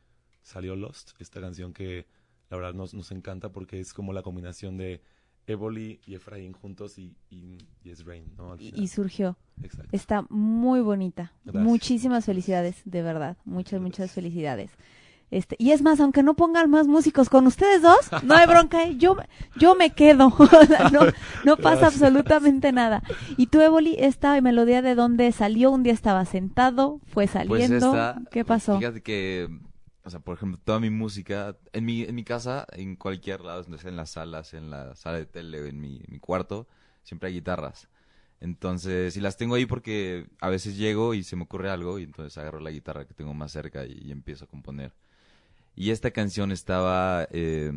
salió 0.43 0.77
Lost, 0.77 1.13
esta 1.21 1.41
canción 1.41 1.73
que 1.73 2.07
la 2.51 2.57
verdad 2.57 2.75
nos, 2.75 2.95
nos 2.95 3.11
encanta 3.13 3.53
porque 3.53 3.81
es 3.81 3.95
como 3.95 4.13
la 4.13 4.23
combinación 4.23 4.77
de 4.77 5.01
Evoli 5.47 6.01
y 6.07 6.15
Efraín 6.15 6.53
juntos 6.53 6.99
y, 6.99 7.17
y, 7.31 7.59
y 7.83 7.91
es 7.91 8.05
Rain, 8.05 8.25
¿no? 8.37 8.53
Al 8.53 8.61
Y, 8.61 8.67
final. 8.71 8.81
y 8.83 8.89
surgió. 8.89 9.37
Exacto. 9.63 9.91
Está 9.93 10.25
muy 10.31 10.81
bonita. 10.81 11.33
Gracias. 11.45 11.65
Muchísimas 11.65 12.25
felicidades, 12.25 12.81
de 12.85 13.03
verdad. 13.03 13.37
Muchas, 13.45 13.81
Muchas 13.81 14.13
felicidades. 14.13 14.71
Este, 15.31 15.57
y 15.59 15.73
es 15.73 15.83
más, 15.83 15.99
aunque 16.01 16.23
no 16.23 16.35
pongan 16.35 16.71
más 16.71 16.87
músicos 16.87 17.29
con 17.29 17.47
ustedes 17.47 17.83
dos, 17.83 17.99
no 18.23 18.35
hay 18.37 18.47
bronca, 18.47 18.85
¿eh? 18.85 18.95
yo, 18.99 19.17
yo 19.59 19.75
me 19.75 19.91
quedo. 19.91 20.33
No, 20.93 21.01
no 21.45 21.57
pasa 21.57 21.81
Gracias. 21.81 22.03
absolutamente 22.03 22.73
nada. 22.73 23.03
Y 23.37 23.47
tú, 23.47 23.61
Evoli, 23.61 23.97
esta 23.99 24.41
melodía 24.41 24.81
de 24.83 24.95
dónde 24.95 25.31
salió, 25.33 25.71
un 25.73 25.83
día 25.83 25.93
estaba 25.93 26.25
sentado, 26.25 27.01
fue 27.07 27.27
Pues 27.27 27.31
saliendo. 27.31 27.77
esta, 27.77 28.21
¿Qué 28.31 28.45
pasó? 28.45 28.79
Fíjate 28.79 29.03
que, 29.03 29.49
o 30.05 30.11
sea, 30.11 30.21
por 30.21 30.37
ejemplo, 30.37 30.61
toda 30.63 30.81
mi 30.81 30.91
música, 30.91 31.57
en 31.73 31.85
mi, 31.85 32.03
en 32.03 32.15
mi 32.15 32.25
casa, 32.25 32.67
en 32.73 32.97
cualquier 32.97 33.41
lado, 33.41 33.65
en 33.67 33.97
las 33.97 34.11
salas, 34.11 34.53
en 34.55 34.71
la 34.71 34.95
sala 34.97 35.19
de 35.19 35.27
tele, 35.27 35.67
en 35.69 35.81
mi, 35.81 36.03
mi 36.09 36.19
cuarto, 36.21 36.69
siempre 37.03 37.29
hay 37.29 37.35
guitarras. 37.35 37.89
Entonces, 38.41 39.17
y 39.17 39.21
las 39.21 39.39
tengo 39.39 39.55
ahí 39.55 39.65
porque 39.67 40.27
a 40.41 40.51
veces 40.51 40.77
llego 40.77 41.15
y 41.15 41.25
se 41.25 41.37
me 41.37 41.45
ocurre 41.45 41.71
algo 41.71 41.99
y 41.99 42.03
entonces 42.05 42.37
agarro 42.37 42.61
la 42.61 42.71
guitarra 42.71 43.07
que 43.07 43.15
tengo 43.15 43.33
más 43.33 43.53
cerca 43.53 43.87
y, 43.87 44.11
empiezo 44.13 44.45
a 44.45 44.49
componer. 44.49 44.93
Y 45.77 45.91
esta 45.91 46.11
canción 46.13 46.53
estaba, 46.53 47.27
eh, 47.33 47.73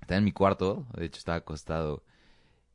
estaba 0.00 0.18
en 0.18 0.24
mi 0.24 0.32
cuarto, 0.32 0.86
de 0.96 1.06
hecho 1.06 1.18
estaba 1.18 1.38
acostado, 1.38 2.04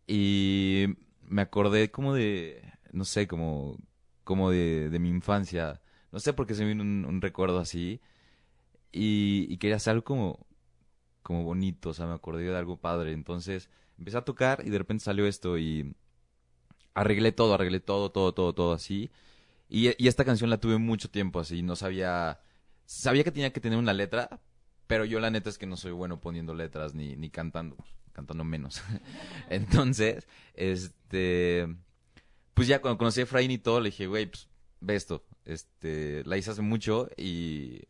y 0.08 0.88
me 1.24 1.42
acordé 1.42 1.92
como 1.92 2.14
de, 2.14 2.62
no 2.92 3.06
sé, 3.06 3.28
como, 3.28 3.78
como 4.26 4.52
de, 4.52 4.90
de 4.90 5.00
mi 5.00 5.10
infancia. 5.10 5.82
No 6.12 6.20
sé 6.20 6.34
por 6.34 6.48
qué 6.48 6.56
se 6.56 6.64
me 6.64 6.70
vino 6.70 6.84
un 6.84 7.22
recuerdo 7.22 7.60
así. 7.60 8.02
Y, 8.94 9.58
quería 9.58 9.78
hacer 9.78 9.92
algo 9.92 10.04
como, 10.04 10.48
como 11.24 11.44
bonito, 11.44 11.90
o 11.90 11.94
sea, 11.94 12.06
me 12.06 12.14
acordé 12.14 12.44
de 12.44 12.58
algo 12.58 12.78
padre. 12.78 13.12
Entonces 13.12 13.70
empecé 13.98 14.18
a 14.18 14.26
tocar 14.26 14.64
y 14.66 14.70
de 14.70 14.78
repente 14.78 15.04
salió 15.04 15.26
esto 15.28 15.58
y 15.58 15.96
arreglé 16.94 17.32
todo, 17.32 17.56
arreglé 17.56 17.80
todo, 17.80 18.12
todo, 18.12 18.34
todo, 18.34 18.54
todo 18.54 18.74
así. 18.74 19.12
Y, 19.70 19.92
y 20.04 20.08
esta 20.08 20.26
canción 20.26 20.50
la 20.50 20.60
tuve 20.60 20.78
mucho 20.78 21.10
tiempo 21.10 21.40
así, 21.40 21.64
no 21.64 21.76
sabía, 21.76 22.40
sabía 22.86 23.24
que 23.24 23.32
tenía 23.32 23.52
que 23.52 23.60
tener 23.62 23.80
una 23.80 23.94
letra, 23.94 24.42
pero 24.88 25.06
yo 25.06 25.20
la 25.20 25.32
neta 25.32 25.50
es 25.50 25.58
que 25.58 25.66
no 25.66 25.78
soy 25.78 25.92
bueno 25.92 26.22
poniendo 26.22 26.54
letras 26.54 26.94
ni, 26.94 27.16
ni 27.16 27.30
cantando, 27.32 27.78
cantando 28.12 28.44
menos. 28.44 28.84
Entonces, 29.50 30.28
este, 30.54 31.68
pues 32.54 32.68
ya 32.68 32.82
cuando 32.82 33.00
conocí 33.00 33.22
a 33.22 33.24
Efraín 33.24 33.52
y 33.52 33.58
todo, 33.58 33.80
le 33.82 33.90
dije, 33.90 34.06
güey, 34.08 34.28
pues 34.28 34.48
ve 34.82 34.96
esto, 34.96 35.26
este, 35.46 36.24
la 36.26 36.38
hice 36.38 36.52
hace 36.52 36.62
mucho 36.62 37.10
y 37.18 37.82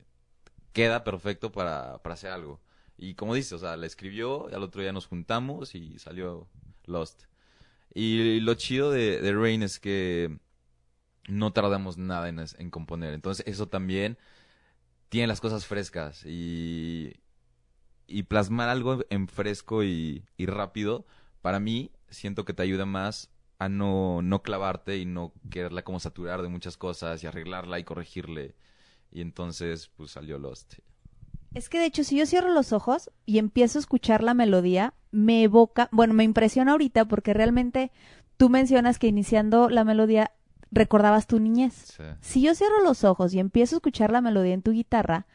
queda 0.73 1.03
perfecto 1.03 1.51
para, 1.51 1.99
para 2.03 2.15
hacer 2.15 2.31
algo. 2.31 2.61
Y 2.97 3.15
como 3.15 3.35
dices, 3.35 3.53
o 3.53 3.59
sea, 3.59 3.77
la 3.77 3.85
escribió, 3.87 4.47
y 4.51 4.55
al 4.55 4.63
otro 4.63 4.81
día 4.81 4.93
nos 4.93 5.07
juntamos 5.07 5.75
y 5.75 5.99
salió 5.99 6.47
Lost. 6.85 7.23
Y 7.93 8.39
lo 8.41 8.55
chido 8.55 8.91
de, 8.91 9.21
de 9.21 9.33
Rain 9.33 9.63
es 9.63 9.79
que 9.79 10.39
no 11.27 11.53
tardamos 11.53 11.97
nada 11.97 12.29
en, 12.29 12.39
en 12.39 12.69
componer. 12.71 13.13
Entonces 13.13 13.45
eso 13.47 13.67
también 13.67 14.17
tiene 15.09 15.27
las 15.27 15.41
cosas 15.41 15.65
frescas 15.65 16.25
y, 16.25 17.13
y 18.07 18.23
plasmar 18.23 18.69
algo 18.69 19.05
en 19.09 19.27
fresco 19.27 19.83
y, 19.83 20.25
y 20.37 20.45
rápido, 20.47 21.05
para 21.41 21.59
mí 21.59 21.91
siento 22.09 22.45
que 22.45 22.53
te 22.53 22.63
ayuda 22.63 22.85
más 22.85 23.31
a 23.59 23.69
no, 23.69 24.21
no 24.21 24.41
clavarte 24.43 24.97
y 24.97 25.05
no 25.05 25.33
quererla 25.49 25.83
como 25.83 25.99
saturar 25.99 26.41
de 26.41 26.49
muchas 26.49 26.77
cosas 26.77 27.23
y 27.23 27.27
arreglarla 27.27 27.79
y 27.79 27.83
corregirle. 27.83 28.55
Y 29.13 29.21
entonces, 29.21 29.91
pues 29.95 30.11
salió 30.11 30.39
Lost. 30.39 30.73
Es 31.53 31.69
que 31.69 31.77
de 31.77 31.85
hecho, 31.85 32.03
si 32.03 32.17
yo 32.17 32.25
cierro 32.25 32.51
los 32.51 32.73
ojos 32.73 33.11
y 33.27 33.37
empiezo 33.37 33.77
a 33.77 33.81
escuchar 33.81 34.23
la 34.23 34.33
melodía, 34.33 34.95
me 35.11 35.43
evoca, 35.43 35.87
bueno, 35.91 36.15
me 36.15 36.23
impresiona 36.23 36.71
ahorita 36.71 37.05
porque 37.05 37.33
realmente 37.33 37.91
tú 38.37 38.49
mencionas 38.49 38.97
que 38.97 39.05
iniciando 39.05 39.69
la 39.69 39.83
melodía 39.83 40.31
recordabas 40.71 41.27
tu 41.27 41.39
niñez. 41.39 41.73
Sí. 41.95 42.03
Si 42.21 42.41
yo 42.41 42.55
cierro 42.55 42.81
los 42.81 43.03
ojos 43.03 43.35
y 43.35 43.39
empiezo 43.39 43.75
a 43.75 43.77
escuchar 43.77 44.11
la 44.11 44.21
melodía 44.21 44.55
en 44.55 44.63
tu 44.63 44.71
guitarra, 44.71 45.27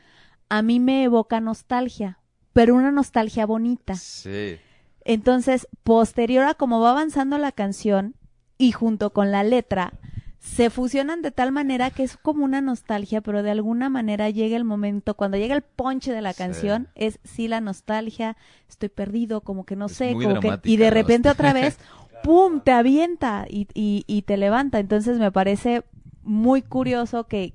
a 0.48 0.62
mí 0.62 0.80
me 0.80 1.04
evoca 1.04 1.40
nostalgia, 1.40 2.18
pero 2.52 2.74
una 2.74 2.90
nostalgia 2.90 3.46
bonita. 3.46 3.94
Sí. 3.94 4.56
Entonces, 5.04 5.68
posterior 5.84 6.44
a 6.44 6.54
cómo 6.54 6.80
va 6.80 6.90
avanzando 6.90 7.38
la 7.38 7.52
canción 7.52 8.16
y 8.58 8.72
junto 8.72 9.12
con 9.12 9.30
la 9.30 9.44
letra, 9.44 9.92
se 10.40 10.70
fusionan 10.70 11.20
de 11.22 11.30
tal 11.30 11.50
manera 11.52 11.90
que 11.90 12.04
es 12.04 12.16
como 12.16 12.44
una 12.44 12.60
nostalgia, 12.60 13.20
pero 13.20 13.42
de 13.42 13.50
alguna 13.50 13.88
manera 13.88 14.30
llega 14.30 14.56
el 14.56 14.64
momento, 14.64 15.14
cuando 15.14 15.36
llega 15.36 15.54
el 15.54 15.62
ponche 15.62 16.12
de 16.12 16.22
la 16.22 16.32
Sí. 16.32 16.38
canción, 16.38 16.88
es 16.94 17.18
sí 17.24 17.48
la 17.48 17.60
nostalgia, 17.60 18.36
estoy 18.68 18.88
perdido, 18.88 19.40
como 19.40 19.64
que 19.64 19.74
no 19.76 19.86
Es 19.86 19.92
sé, 19.96 20.12
como 20.12 20.40
que, 20.40 20.52
y 20.64 20.76
de 20.76 20.90
repente 20.90 21.28
otra 21.28 21.52
vez, 21.52 21.78
¡pum!, 22.22 22.60
te 22.60 22.70
avienta 22.72 23.46
y, 23.48 23.66
y, 23.74 24.04
y 24.06 24.22
te 24.22 24.36
levanta. 24.36 24.78
Entonces 24.78 25.18
me 25.18 25.32
parece 25.32 25.82
muy 26.22 26.62
curioso 26.62 27.24
que, 27.26 27.52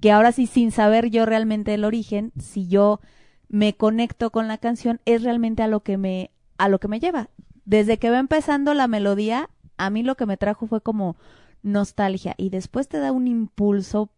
que 0.00 0.10
ahora 0.10 0.32
sí, 0.32 0.46
sin 0.46 0.72
saber 0.72 1.10
yo 1.10 1.26
realmente 1.26 1.74
el 1.74 1.84
origen, 1.84 2.32
si 2.38 2.66
yo 2.66 3.00
me 3.48 3.74
conecto 3.74 4.30
con 4.30 4.48
la 4.48 4.58
canción, 4.58 5.00
es 5.04 5.22
realmente 5.22 5.62
a 5.62 5.68
lo 5.68 5.80
que 5.80 5.96
me, 5.96 6.30
a 6.58 6.68
lo 6.68 6.80
que 6.80 6.88
me 6.88 6.98
lleva. 7.00 7.28
Desde 7.64 7.98
que 7.98 8.10
va 8.10 8.18
empezando 8.18 8.74
la 8.74 8.88
melodía, 8.88 9.48
a 9.76 9.90
mí 9.90 10.02
lo 10.02 10.16
que 10.16 10.26
me 10.26 10.36
trajo 10.36 10.66
fue 10.66 10.80
como 10.80 11.16
nostalgia 11.62 12.34
y 12.36 12.50
después 12.50 12.88
te 12.88 12.98
da 12.98 13.12
un 13.12 13.26
impulso. 13.26 14.10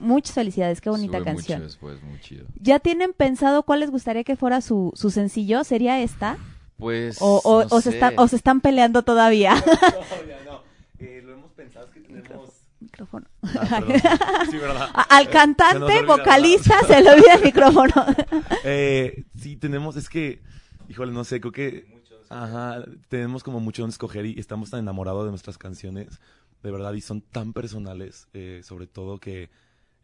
Muchas 0.00 0.34
felicidades, 0.34 0.80
qué 0.80 0.90
bonita 0.90 1.18
Sube 1.18 1.24
canción. 1.24 1.58
Mucho 1.60 1.68
después, 1.72 2.02
muy 2.02 2.20
chido. 2.20 2.46
¿Ya 2.60 2.78
tienen 2.78 3.12
pensado 3.12 3.62
cuál 3.62 3.80
les 3.80 3.90
gustaría 3.90 4.24
que 4.24 4.36
fuera 4.36 4.60
su, 4.60 4.92
su 4.94 5.10
sencillo? 5.10 5.64
¿Sería 5.64 6.00
esta? 6.00 6.38
Pues. 6.78 7.18
¿O, 7.20 7.40
o, 7.44 7.62
no 7.62 7.68
o 7.70 7.80
se, 7.80 7.90
están, 7.90 8.14
o 8.18 8.26
se 8.26 8.36
están 8.36 8.60
peleando 8.60 9.02
todavía? 9.02 9.54
Todavía 9.62 10.38
no. 10.46 10.60
Eh, 10.98 11.22
lo 11.24 11.32
hemos 11.32 11.50
pensado 11.52 11.86
es 11.86 11.92
que 11.92 12.00
tenemos. 12.00 12.50
micrófono. 12.80 13.26
Ah. 13.42 13.80
Sí, 14.50 14.58
Al 15.08 15.24
Se 15.24 15.24
nos 15.24 15.32
cantante, 15.32 15.84
olvida, 15.84 16.02
vocalista, 16.16 16.74
¿verdad? 16.82 16.88
se 16.88 17.02
le 17.02 17.10
olvida 17.10 17.34
el 17.34 17.42
micrófono. 17.42 18.06
Eh, 18.64 19.24
sí, 19.38 19.56
tenemos, 19.56 19.96
es 19.96 20.08
que, 20.10 20.42
híjole, 20.88 21.12
no 21.12 21.24
sé, 21.24 21.40
creo 21.40 21.52
que, 21.52 22.02
ajá, 22.28 22.84
tenemos 23.08 23.42
como 23.42 23.60
mucho 23.60 23.82
donde 23.82 23.92
escoger 23.92 24.26
y 24.26 24.38
estamos 24.38 24.68
tan 24.70 24.80
enamorados 24.80 25.24
de 25.24 25.30
nuestras 25.30 25.56
canciones, 25.56 26.20
de 26.62 26.70
verdad, 26.70 26.92
y 26.94 27.00
son 27.00 27.22
tan 27.22 27.52
personales, 27.52 28.28
eh, 28.32 28.60
sobre 28.64 28.86
todo 28.86 29.18
que 29.18 29.50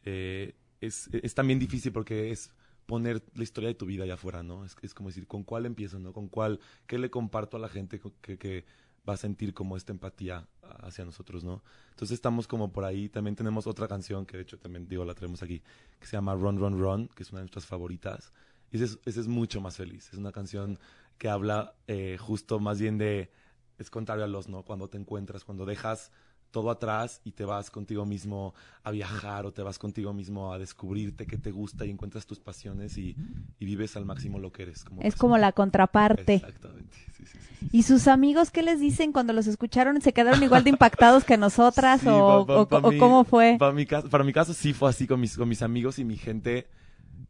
eh, 0.05 0.55
es, 0.81 1.09
es 1.13 1.35
también 1.35 1.59
difícil 1.59 1.93
porque 1.93 2.31
es 2.31 2.51
poner 2.87 3.23
la 3.35 3.43
historia 3.43 3.69
de 3.69 3.75
tu 3.75 3.87
vida 3.87 4.05
allá 4.05 4.15
afuera, 4.15 4.43
¿no? 4.43 4.65
Es, 4.65 4.77
es 4.83 4.95
como 4.95 5.09
decir, 5.09 5.27
¿con 5.27 5.43
cuál 5.43 5.67
empiezo, 5.67 5.99
no? 5.99 6.13
¿Con 6.13 6.29
cuál, 6.29 6.61
qué 6.87 6.99
le 6.99 7.11
comparto 7.11 7.57
a 7.57 7.61
la 7.61 7.69
gente 7.69 8.01
que, 8.23 8.39
que 8.39 8.65
va 9.09 9.15
a 9.15 9.17
sentir 9.17 9.55
como 9.55 9.77
esta 9.77 9.93
empatía 9.93 10.49
hacia 10.81 11.05
nosotros, 11.05 11.45
¿no? 11.45 11.63
Entonces 11.91 12.15
estamos 12.15 12.47
como 12.47 12.73
por 12.73 12.85
ahí, 12.85 13.09
también 13.09 13.37
tenemos 13.37 13.67
otra 13.67 13.89
canción 13.89 14.27
que 14.27 14.37
de 14.37 14.43
hecho 14.43 14.59
también, 14.59 14.89
digo, 14.89 15.05
la 15.05 15.15
tenemos 15.15 15.43
aquí, 15.43 15.63
que 15.99 16.07
se 16.07 16.13
llama 16.13 16.35
Run, 16.35 16.59
Run, 16.59 16.79
Run, 16.79 17.09
que 17.09 17.23
es 17.23 17.31
una 17.31 17.41
de 17.41 17.45
nuestras 17.45 17.67
favoritas. 17.67 18.33
Y 18.71 18.83
ese 18.83 18.99
es, 19.05 19.17
es 19.17 19.29
mucho 19.29 19.61
más 19.61 19.77
feliz. 19.77 20.09
Es 20.13 20.19
una 20.19 20.33
canción 20.33 20.79
que 21.19 21.29
habla 21.29 21.75
eh, 21.87 22.17
justo 22.19 22.59
más 22.59 22.81
bien 22.81 22.99
de... 22.99 23.31
Es 23.79 23.91
contrario 23.91 24.25
a 24.25 24.29
los, 24.29 24.49
¿no? 24.49 24.65
Cuando 24.65 24.89
te 24.89 24.99
encuentras, 24.99 25.45
cuando 25.45 25.67
dejas 25.67 26.11
todo 26.57 26.71
atrás 26.71 27.21
y 27.23 27.33
te 27.33 27.45
vas 27.45 27.71
contigo 27.71 28.07
mismo 28.07 28.55
a 28.83 28.91
viajar 28.91 29.45
o 29.45 29.53
te 29.53 29.61
vas 29.61 29.79
contigo 29.79 30.15
mismo 30.15 30.55
a 30.55 30.59
descubrirte 30.59 31.27
qué 31.27 31.37
te 31.37 31.51
gusta 31.51 31.85
y 31.85 31.91
encuentras 31.91 32.25
tus 32.25 32.41
pasiones 32.41 32.97
y, 32.97 33.15
y 33.59 33.65
vives 33.67 33.95
al 33.95 34.07
máximo 34.07 34.39
lo 34.39 34.51
que 34.53 34.63
eres. 34.63 34.83
Como 34.83 35.03
Es 35.03 35.17
como 35.17 35.37
la 35.37 35.53
contraparte. 35.53 36.37
Exactamente. 36.37 36.97
Sí, 37.15 37.25
sí, 37.27 37.27
sí, 37.27 37.39
sí. 37.61 37.69
¿Y 37.73 37.83
sus 37.83 38.09
amigos 38.09 38.51
qué 38.51 38.63
les 38.63 38.81
dicen 38.81 39.13
cuando 39.13 39.35
los 39.35 39.47
escucharon? 39.49 40.01
¿Se 40.01 40.15
quedaron 40.15 40.43
igual 40.43 40.65
de 40.65 40.71
impactados 40.71 41.25
que 41.25 41.37
nosotras? 41.37 42.01
O, 42.07 42.47
pa- 42.47 42.55
pa- 42.55 42.61
o- 42.63 42.69
pa 42.69 42.89
o 42.89 42.91
mí- 42.91 42.99
cómo 42.99 43.25
fue? 43.25 43.57
Para 43.59 43.73
mi, 43.75 43.85
caso, 43.85 44.09
para 44.09 44.25
mi 44.25 44.33
caso 44.33 44.55
sí 44.55 44.73
fue 44.73 44.89
así 44.89 45.07
con 45.07 45.21
mis, 45.21 45.37
con 45.37 45.47
mis 45.51 45.61
amigos 45.61 45.99
y 45.99 46.07
mi 46.07 46.17
gente. 46.17 46.69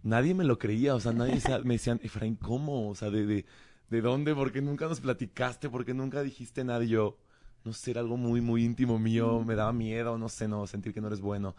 Nadie 0.05 0.35
me 0.35 0.45
lo 0.45 0.57
creía, 0.57 0.95
o 0.95 1.01
sea, 1.01 1.11
nadie 1.13 1.41
me 1.65 1.75
decían, 1.75 1.99
Efraín, 2.05 2.37
¿cómo? 2.37 2.89
O 2.91 2.95
sea, 2.95 3.11
¿de, 3.11 3.27
de, 3.27 3.45
de 3.91 4.01
dónde? 4.01 4.37
¿Por 4.37 4.53
qué 4.53 4.63
nunca 4.63 4.87
nos 4.87 5.01
platicaste? 5.01 5.69
¿Por 5.69 5.85
qué 5.85 5.95
nunca 5.95 6.23
dijiste 6.23 6.63
nada? 6.63 6.85
Y 6.85 6.89
yo, 6.91 7.17
no 7.67 7.73
sé, 7.73 7.91
era 7.91 8.01
algo 8.01 8.17
muy, 8.17 8.41
muy 8.41 8.65
íntimo 8.65 8.99
mío, 8.99 9.43
me 9.45 9.55
daba 9.57 9.73
miedo, 9.73 10.17
no 10.17 10.29
sé, 10.31 10.49
no, 10.49 10.67
sentir 10.67 10.95
que 10.95 11.01
no 11.01 11.09
eres 11.09 11.21
bueno. 11.21 11.55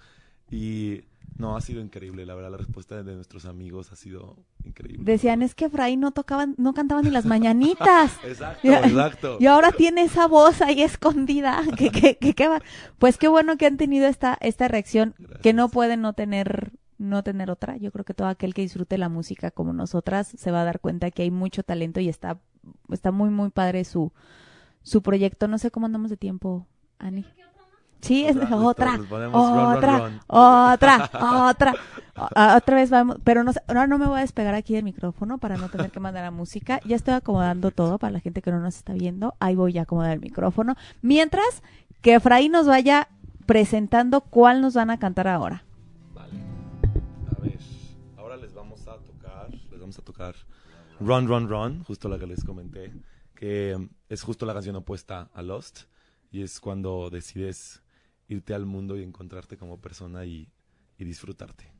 Y 0.49 1.01
no, 1.37 1.57
ha 1.57 1.61
sido 1.61 1.81
increíble, 1.81 2.25
la 2.25 2.33
verdad, 2.33 2.49
la 2.51 2.57
respuesta 2.57 3.03
de 3.03 3.13
nuestros 3.15 3.45
amigos 3.45 3.91
ha 3.91 3.95
sido 3.97 4.37
increíble. 4.63 5.03
Decían, 5.03 5.41
es 5.41 5.53
que 5.53 5.65
Efraín 5.65 5.99
no 5.99 6.11
tocaban, 6.11 6.55
no 6.57 6.73
cantaban 6.73 7.03
ni 7.03 7.11
las 7.11 7.25
mañanitas. 7.25 8.13
Exacto, 8.23 8.65
Y- 8.67 8.71
exacto. 8.73 9.37
Y 9.41 9.45
ahora 9.47 9.71
tiene 9.73 10.03
esa 10.03 10.25
voz 10.27 10.61
ahí 10.61 10.81
escondida. 10.81 11.61
que, 11.77 11.89
que, 11.89 12.17
que- 12.17 12.33
que 12.33 12.47
va- 12.47 12.61
Pues 12.97 13.17
qué 13.17 13.27
bueno 13.27 13.57
que 13.57 13.65
han 13.65 13.75
tenido 13.77 14.07
esta, 14.07 14.37
esta 14.39 14.67
reacción 14.69 15.13
que 15.43 15.51
no 15.53 15.67
pueden 15.69 15.99
no 16.01 16.13
tener, 16.13 16.71
no 16.97 17.23
tener 17.23 17.51
otra. 17.51 17.75
Yo 17.77 17.91
creo 17.91 18.05
que 18.05 18.13
todo 18.13 18.29
aquel 18.29 18.53
que 18.53 18.61
disfrute 18.61 18.97
la 18.97 19.09
música 19.09 19.51
como 19.51 19.73
nosotras 19.73 20.29
se 20.35 20.51
va 20.51 20.61
a 20.61 20.65
dar 20.65 20.79
cuenta 20.79 21.11
que 21.11 21.23
hay 21.23 21.31
mucho 21.31 21.61
talento 21.63 21.99
y 21.99 22.07
está, 22.07 22.39
está 22.89 23.11
muy, 23.11 23.29
muy 23.29 23.49
padre 23.49 23.83
su, 23.83 24.13
su 24.87 25.01
proyecto. 25.01 25.47
No 25.47 25.57
sé 25.57 25.69
cómo 25.71 25.85
andamos 25.85 26.09
de 26.09 26.17
tiempo, 26.17 26.65
Ani. 26.99 27.25
Sí, 27.99 28.25
es 28.25 28.35
Otra, 28.37 28.55
otra, 28.57 28.95
run, 28.97 29.07
run, 29.09 29.35
otra, 29.35 29.97
run. 29.97 30.19
otra, 30.27 31.09
otra. 31.49 31.73
Otra 32.55 32.75
vez 32.75 32.89
vamos, 32.91 33.17
pero 33.23 33.43
no, 33.43 33.51
sé- 33.53 33.61
ahora 33.67 33.87
no 33.87 33.97
me 33.97 34.05
voy 34.05 34.19
a 34.19 34.21
despegar 34.21 34.53
aquí 34.53 34.75
del 34.75 34.83
micrófono 34.83 35.39
para 35.39 35.57
no 35.57 35.67
tener 35.69 35.89
que 35.91 35.99
mandar 35.99 36.23
la 36.23 36.31
música. 36.31 36.79
Ya 36.85 36.95
estoy 36.95 37.15
acomodando 37.15 37.71
todo 37.71 37.97
para 37.97 38.11
la 38.11 38.19
gente 38.19 38.41
que 38.43 38.51
no 38.51 38.59
nos 38.59 38.75
está 38.77 38.93
viendo. 38.93 39.33
Ahí 39.39 39.55
voy 39.55 39.77
a 39.77 39.81
acomodar 39.81 40.11
el 40.11 40.19
micrófono. 40.19 40.75
Mientras 41.01 41.63
que 42.01 42.13
Efraín 42.15 42.51
nos 42.51 42.67
vaya 42.67 43.07
presentando 43.47 44.21
cuál 44.21 44.61
nos 44.61 44.75
van 44.75 44.89
a 44.91 44.99
cantar 44.99 45.27
ahora. 45.27 45.63
Vale. 46.13 46.39
A 47.35 47.41
ver, 47.41 47.57
ahora 48.17 48.37
les 48.37 48.53
vamos 48.53 48.87
a 48.87 48.97
tocar, 48.97 49.49
les 49.71 49.79
vamos 49.79 49.97
a 49.97 50.01
tocar 50.03 50.35
Run, 50.99 51.27
Run, 51.27 51.49
Run, 51.49 51.83
justo 51.83 52.09
la 52.09 52.19
que 52.19 52.27
les 52.27 52.43
comenté, 52.43 52.93
que 53.35 53.89
es 54.09 54.23
justo 54.23 54.45
la 54.45 54.53
canción 54.53 54.75
opuesta 54.75 55.29
a 55.33 55.41
Lost, 55.41 55.81
y 56.31 56.41
es 56.41 56.59
cuando 56.59 57.09
decides 57.09 57.81
irte 58.27 58.53
al 58.53 58.65
mundo 58.65 58.97
y 58.97 59.03
encontrarte 59.03 59.57
como 59.57 59.79
persona 59.79 60.25
y, 60.25 60.49
disfrutarte. 60.97 61.71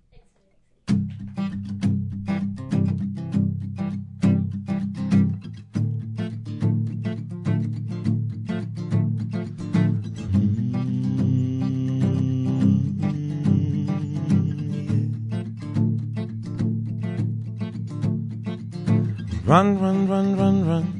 Run, 19.46 19.80
run, 19.80 20.08
run, 20.10 20.38
run, 20.38 20.66
run. 20.66 20.97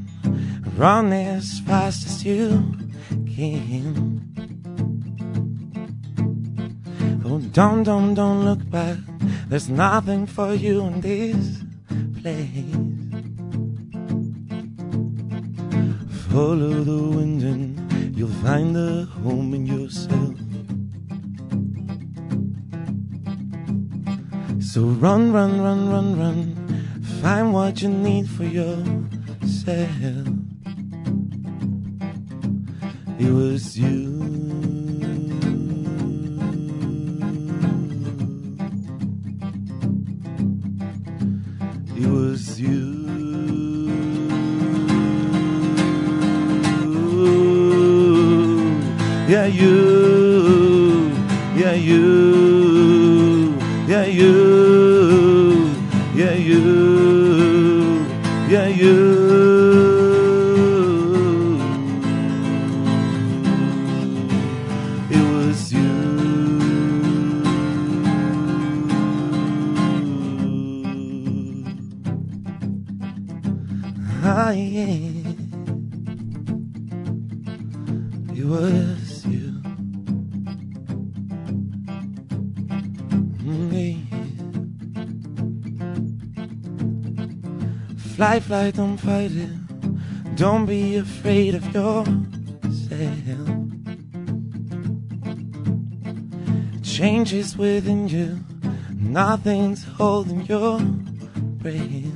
Run 0.78 1.12
as 1.12 1.60
fast 1.62 2.06
as 2.06 2.24
you 2.24 2.72
can. 3.36 4.22
Oh, 7.26 7.40
don't, 7.40 7.82
don't, 7.82 8.14
don't 8.14 8.46
look 8.46 8.70
back. 8.70 8.98
There's 9.50 9.70
nothing 9.70 10.28
for 10.28 10.54
you 10.54 10.82
in 10.82 11.02
this 11.02 11.64
place. 12.22 12.76
Follow 16.30 16.84
the 16.84 17.18
wind 17.18 17.42
and 17.42 18.16
you'll 18.16 18.30
find 18.46 18.78
a 18.78 19.06
home 19.24 19.56
in 19.56 19.66
yourself. 19.66 20.36
So 24.62 24.84
run, 24.84 25.34
run, 25.34 25.60
run, 25.60 25.90
run, 25.90 26.20
run. 26.20 27.02
Find 27.24 27.52
what 27.52 27.82
you 27.82 27.90
need 27.90 28.30
for 28.30 28.44
yourself. 28.44 30.27
It 33.20 33.32
was 33.32 33.76
you. 33.76 34.17
Don't 88.78 88.98
fight 88.98 89.32
it. 89.32 90.36
Don't 90.36 90.68
be 90.68 90.98
afraid 90.98 91.56
of 91.56 91.66
yourself. 91.74 92.08
Changes 96.84 97.58
within 97.58 98.08
you. 98.08 98.40
Nothing's 98.94 99.84
holding 99.84 100.46
your 100.46 100.80
breath. 101.58 102.14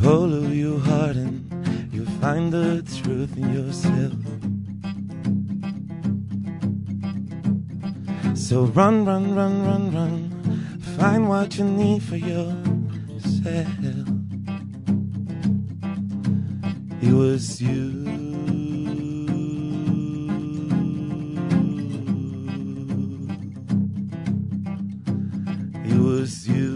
Follow 0.00 0.46
your 0.48 0.80
heart 0.80 1.16
and 1.16 1.92
you'll 1.92 2.06
find 2.22 2.50
the 2.50 2.82
truth 3.02 3.36
in 3.36 3.52
yourself. 3.52 4.14
So 8.34 8.64
run, 8.64 9.04
run, 9.04 9.34
run, 9.34 9.66
run, 9.66 9.92
run. 9.92 10.32
Find 10.96 11.28
what 11.28 11.58
you 11.58 11.64
need 11.64 12.02
for 12.02 12.16
yourself. 13.46 14.08
It 17.02 17.12
was 17.12 17.60
you. 17.60 18.02
It 25.84 25.98
was 25.98 26.48
you. 26.48 26.74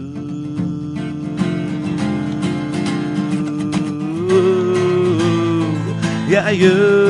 Yeah, 6.29 6.49
you. 6.51 7.00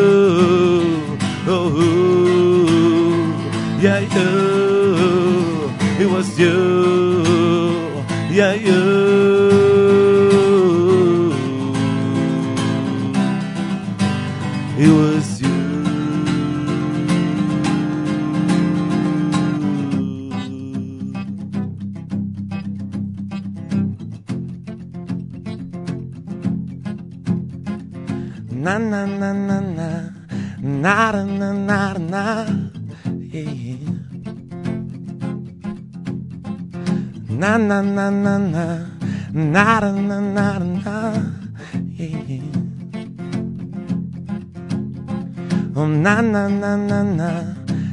Oh 45.91 45.93
na 45.93 46.21
na 46.21 46.47
na 46.47 46.77
na 46.77 47.03
na 47.03 47.31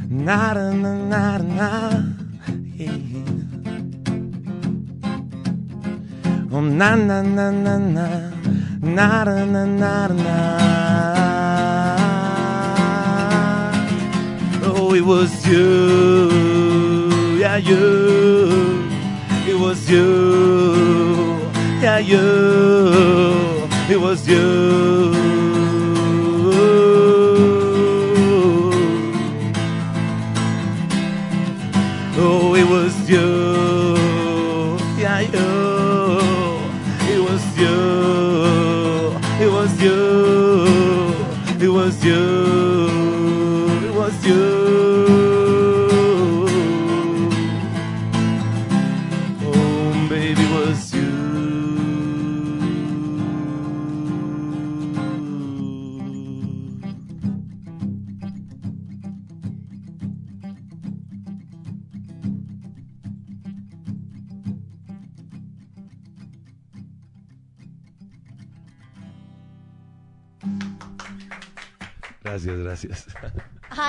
na 0.07 0.53
na 0.55 0.71
na 0.71 0.91
na 1.11 1.37
na. 1.57 1.69
Oh 6.49 6.61
na 6.61 6.95
na 6.95 7.19
na 7.21 7.51
na 7.51 7.75
na 7.77 8.07
na 8.79 9.23
na 9.27 9.43
na 9.53 9.63
na 9.81 10.07
na 10.23 10.37
Oh 14.63 14.95
it 14.95 15.03
was 15.03 15.33
you 15.45 16.29
Yeah 17.37 17.57
you 17.57 17.83
It 19.45 19.59
was 19.59 19.89
you 19.91 20.07
Yeah 21.83 21.99
you 21.99 22.27
It 23.91 23.99
was 23.99 24.25
you 24.25 25.18
You. 33.09 33.38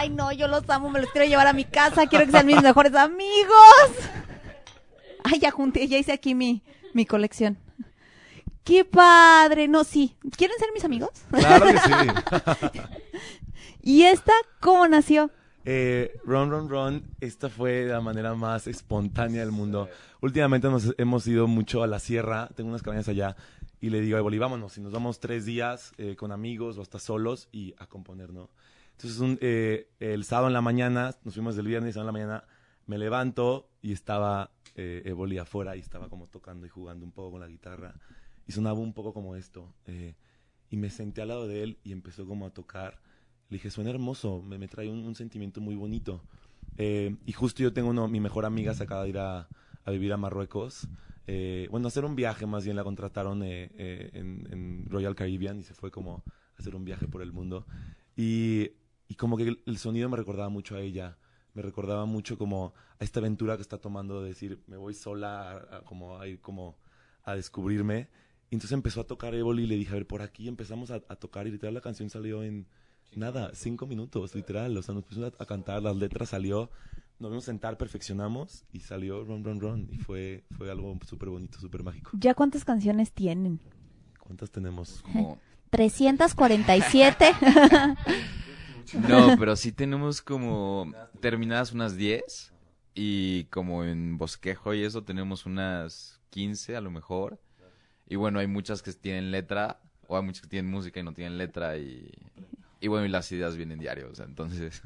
Ay, 0.00 0.08
no, 0.08 0.32
yo 0.32 0.48
los 0.48 0.66
amo, 0.70 0.88
me 0.88 0.98
los 0.98 1.10
quiero 1.10 1.28
llevar 1.28 1.46
a 1.46 1.52
mi 1.52 1.66
casa, 1.66 2.06
quiero 2.06 2.24
que 2.24 2.32
sean 2.32 2.46
mis 2.46 2.62
mejores 2.62 2.94
amigos. 2.94 3.52
Ay, 5.22 5.40
ya 5.40 5.50
junté, 5.50 5.86
ya 5.88 5.98
hice 5.98 6.12
aquí 6.12 6.34
mi, 6.34 6.62
mi 6.94 7.04
colección. 7.04 7.58
¡Qué 8.64 8.86
padre! 8.86 9.68
No, 9.68 9.84
sí. 9.84 10.16
¿Quieren 10.38 10.56
ser 10.58 10.70
mis 10.72 10.86
amigos? 10.86 11.10
Claro 11.30 11.66
que 11.66 11.78
sí. 11.80 12.80
¿Y 13.82 14.04
esta 14.04 14.32
cómo 14.60 14.88
nació? 14.88 15.30
Eh, 15.66 16.18
run, 16.24 16.50
run, 16.50 16.70
run. 16.70 17.04
Esta 17.20 17.50
fue 17.50 17.84
la 17.84 18.00
manera 18.00 18.34
más 18.34 18.68
espontánea 18.68 19.40
del 19.40 19.52
mundo. 19.52 19.90
Últimamente 20.22 20.70
nos 20.70 20.94
hemos 20.96 21.26
ido 21.26 21.46
mucho 21.46 21.82
a 21.82 21.86
la 21.86 21.98
sierra. 21.98 22.48
Tengo 22.54 22.70
unas 22.70 22.82
cabañas 22.82 23.08
allá. 23.08 23.36
Y 23.82 23.90
le 23.90 24.00
digo 24.00 24.16
a 24.16 24.20
Eboli, 24.20 24.38
vámonos. 24.38 24.78
Y 24.78 24.80
nos 24.80 24.92
vamos 24.92 25.20
tres 25.20 25.44
días 25.44 25.92
eh, 25.98 26.16
con 26.16 26.32
amigos 26.32 26.78
o 26.78 26.80
hasta 26.80 26.98
solos 26.98 27.50
y 27.52 27.74
a 27.76 27.86
componer, 27.86 28.32
¿no? 28.32 28.48
Entonces, 29.00 29.20
un, 29.20 29.38
eh, 29.40 29.88
el 29.98 30.24
sábado 30.24 30.48
en 30.48 30.52
la 30.52 30.60
mañana, 30.60 31.14
nos 31.24 31.32
fuimos 31.32 31.56
del 31.56 31.66
viernes, 31.66 31.94
sábado 31.94 32.10
en 32.10 32.14
la 32.14 32.26
mañana, 32.26 32.44
me 32.84 32.98
levanto 32.98 33.70
y 33.80 33.92
estaba 33.92 34.50
eh, 34.76 35.00
Eboli 35.06 35.38
afuera 35.38 35.74
y 35.74 35.80
estaba 35.80 36.10
como 36.10 36.26
tocando 36.26 36.66
y 36.66 36.68
jugando 36.68 37.06
un 37.06 37.12
poco 37.12 37.30
con 37.30 37.40
la 37.40 37.48
guitarra. 37.48 37.94
Y 38.46 38.52
sonaba 38.52 38.78
un 38.78 38.92
poco 38.92 39.14
como 39.14 39.36
esto. 39.36 39.72
eh, 39.86 40.16
y 40.68 40.76
me 40.76 40.90
senté 40.90 41.22
al 41.22 41.28
lado 41.28 41.48
de 41.48 41.62
él 41.62 41.78
y 41.82 41.92
empezó 41.92 42.26
como 42.26 42.44
a 42.44 42.50
tocar. 42.50 43.00
Le 43.48 43.56
dije, 43.56 43.70
suena 43.70 43.88
hermoso, 43.88 44.42
me, 44.42 44.58
me 44.58 44.68
trae 44.68 44.90
un, 44.90 44.98
un 45.02 45.14
sentimiento 45.14 45.62
muy 45.62 45.76
bonito. 45.76 46.22
Eh, 46.76 47.16
y 47.24 47.32
justo 47.32 47.62
yo 47.62 47.72
tengo 47.72 47.88
uno, 47.88 48.06
mi 48.06 48.20
mejor 48.20 48.44
amiga 48.44 48.74
se 48.74 48.82
acaba 48.82 49.04
de 49.04 49.08
ir 49.08 49.18
a, 49.18 49.48
a 49.86 49.90
vivir 49.90 50.12
a 50.12 50.18
Marruecos. 50.18 50.88
Eh, 51.26 51.68
bueno, 51.70 51.88
hacer 51.88 52.04
un 52.04 52.16
viaje, 52.16 52.44
más 52.44 52.64
bien 52.64 52.76
la 52.76 52.84
contrataron 52.84 53.42
eh, 53.44 53.70
eh, 53.78 54.10
en, 54.12 54.46
en 54.50 54.86
Royal 54.90 55.14
Caribbean 55.14 55.58
y 55.58 55.62
se 55.62 55.72
fue 55.72 55.90
como 55.90 56.22
a 56.54 56.60
hacer 56.60 56.76
un 56.76 56.84
viaje 56.84 57.08
por 57.08 57.22
el 57.22 57.32
mundo. 57.32 57.66
Y, 58.14 58.72
y 59.10 59.16
como 59.16 59.36
que 59.36 59.60
el, 59.66 59.76
sonido 59.78 60.08
me 60.08 60.16
recordaba 60.16 60.48
mucho 60.48 60.76
a 60.76 60.80
ella, 60.80 61.18
me 61.52 61.62
recordaba 61.62 62.06
mucho 62.06 62.38
como 62.38 62.72
a 63.00 63.04
esta 63.04 63.18
aventura 63.18 63.56
que 63.56 63.62
está 63.62 63.78
tomando 63.78 64.22
de 64.22 64.28
decir, 64.28 64.62
me 64.68 64.76
voy 64.76 64.94
sola 64.94 65.50
a, 65.50 65.76
a 65.78 65.80
como 65.82 66.18
a 66.20 66.28
ir 66.28 66.40
como 66.40 66.78
a 67.24 67.34
descubrirme. 67.34 68.08
Y 68.50 68.54
entonces 68.54 68.72
empezó 68.72 69.00
a 69.00 69.06
tocar 69.08 69.34
Evoli 69.34 69.64
y 69.64 69.66
le 69.66 69.74
dije, 69.74 69.90
a 69.90 69.94
ver, 69.94 70.06
por 70.06 70.22
aquí 70.22 70.46
empezamos 70.46 70.92
a, 70.92 71.02
a 71.08 71.16
tocar 71.16 71.48
y 71.48 71.50
literal 71.50 71.74
la 71.74 71.80
canción 71.80 72.08
salió 72.08 72.44
en 72.44 72.68
nada, 73.12 73.50
cinco 73.52 73.88
minutos, 73.88 74.32
literal. 74.36 74.76
O 74.76 74.82
sea, 74.82 74.94
nos 74.94 75.02
pusimos 75.04 75.32
a, 75.38 75.42
a 75.42 75.46
cantar, 75.46 75.82
las 75.82 75.96
letras 75.96 76.28
salió 76.28 76.70
nos 77.18 77.30
vimos 77.30 77.44
sentar, 77.44 77.76
perfeccionamos 77.76 78.64
y 78.72 78.80
salió 78.80 79.22
Run 79.24 79.44
Run 79.44 79.60
Run. 79.60 79.88
Y 79.90 79.98
fue, 79.98 80.44
fue 80.56 80.70
algo 80.70 80.96
súper 81.06 81.28
bonito, 81.28 81.58
súper 81.58 81.82
mágico. 81.82 82.10
¿Ya 82.14 82.32
cuántas 82.34 82.64
canciones 82.64 83.12
tienen? 83.12 83.60
¿Cuántas 84.20 84.50
tenemos? 84.50 85.02
Como- 85.02 85.38
347. 85.70 87.32
No, 88.94 89.36
pero 89.38 89.56
sí 89.56 89.72
tenemos 89.72 90.22
como 90.22 90.92
terminadas 91.20 91.72
unas 91.72 91.96
10 91.96 92.52
y 92.94 93.44
como 93.44 93.84
en 93.84 94.18
bosquejo 94.18 94.74
y 94.74 94.82
eso 94.82 95.02
tenemos 95.02 95.46
unas 95.46 96.20
15 96.30 96.76
a 96.76 96.80
lo 96.80 96.90
mejor. 96.90 97.38
Y 98.08 98.16
bueno, 98.16 98.38
hay 98.40 98.46
muchas 98.46 98.82
que 98.82 98.92
tienen 98.92 99.30
letra 99.30 99.80
o 100.08 100.16
hay 100.16 100.22
muchas 100.22 100.42
que 100.42 100.48
tienen 100.48 100.70
música 100.70 100.98
y 100.98 101.02
no 101.02 101.12
tienen 101.12 101.38
letra 101.38 101.78
y, 101.78 102.10
y 102.80 102.88
bueno, 102.88 103.06
y 103.06 103.08
las 103.08 103.30
ideas 103.30 103.56
vienen 103.56 103.78
diarios, 103.78 104.18
entonces... 104.20 104.82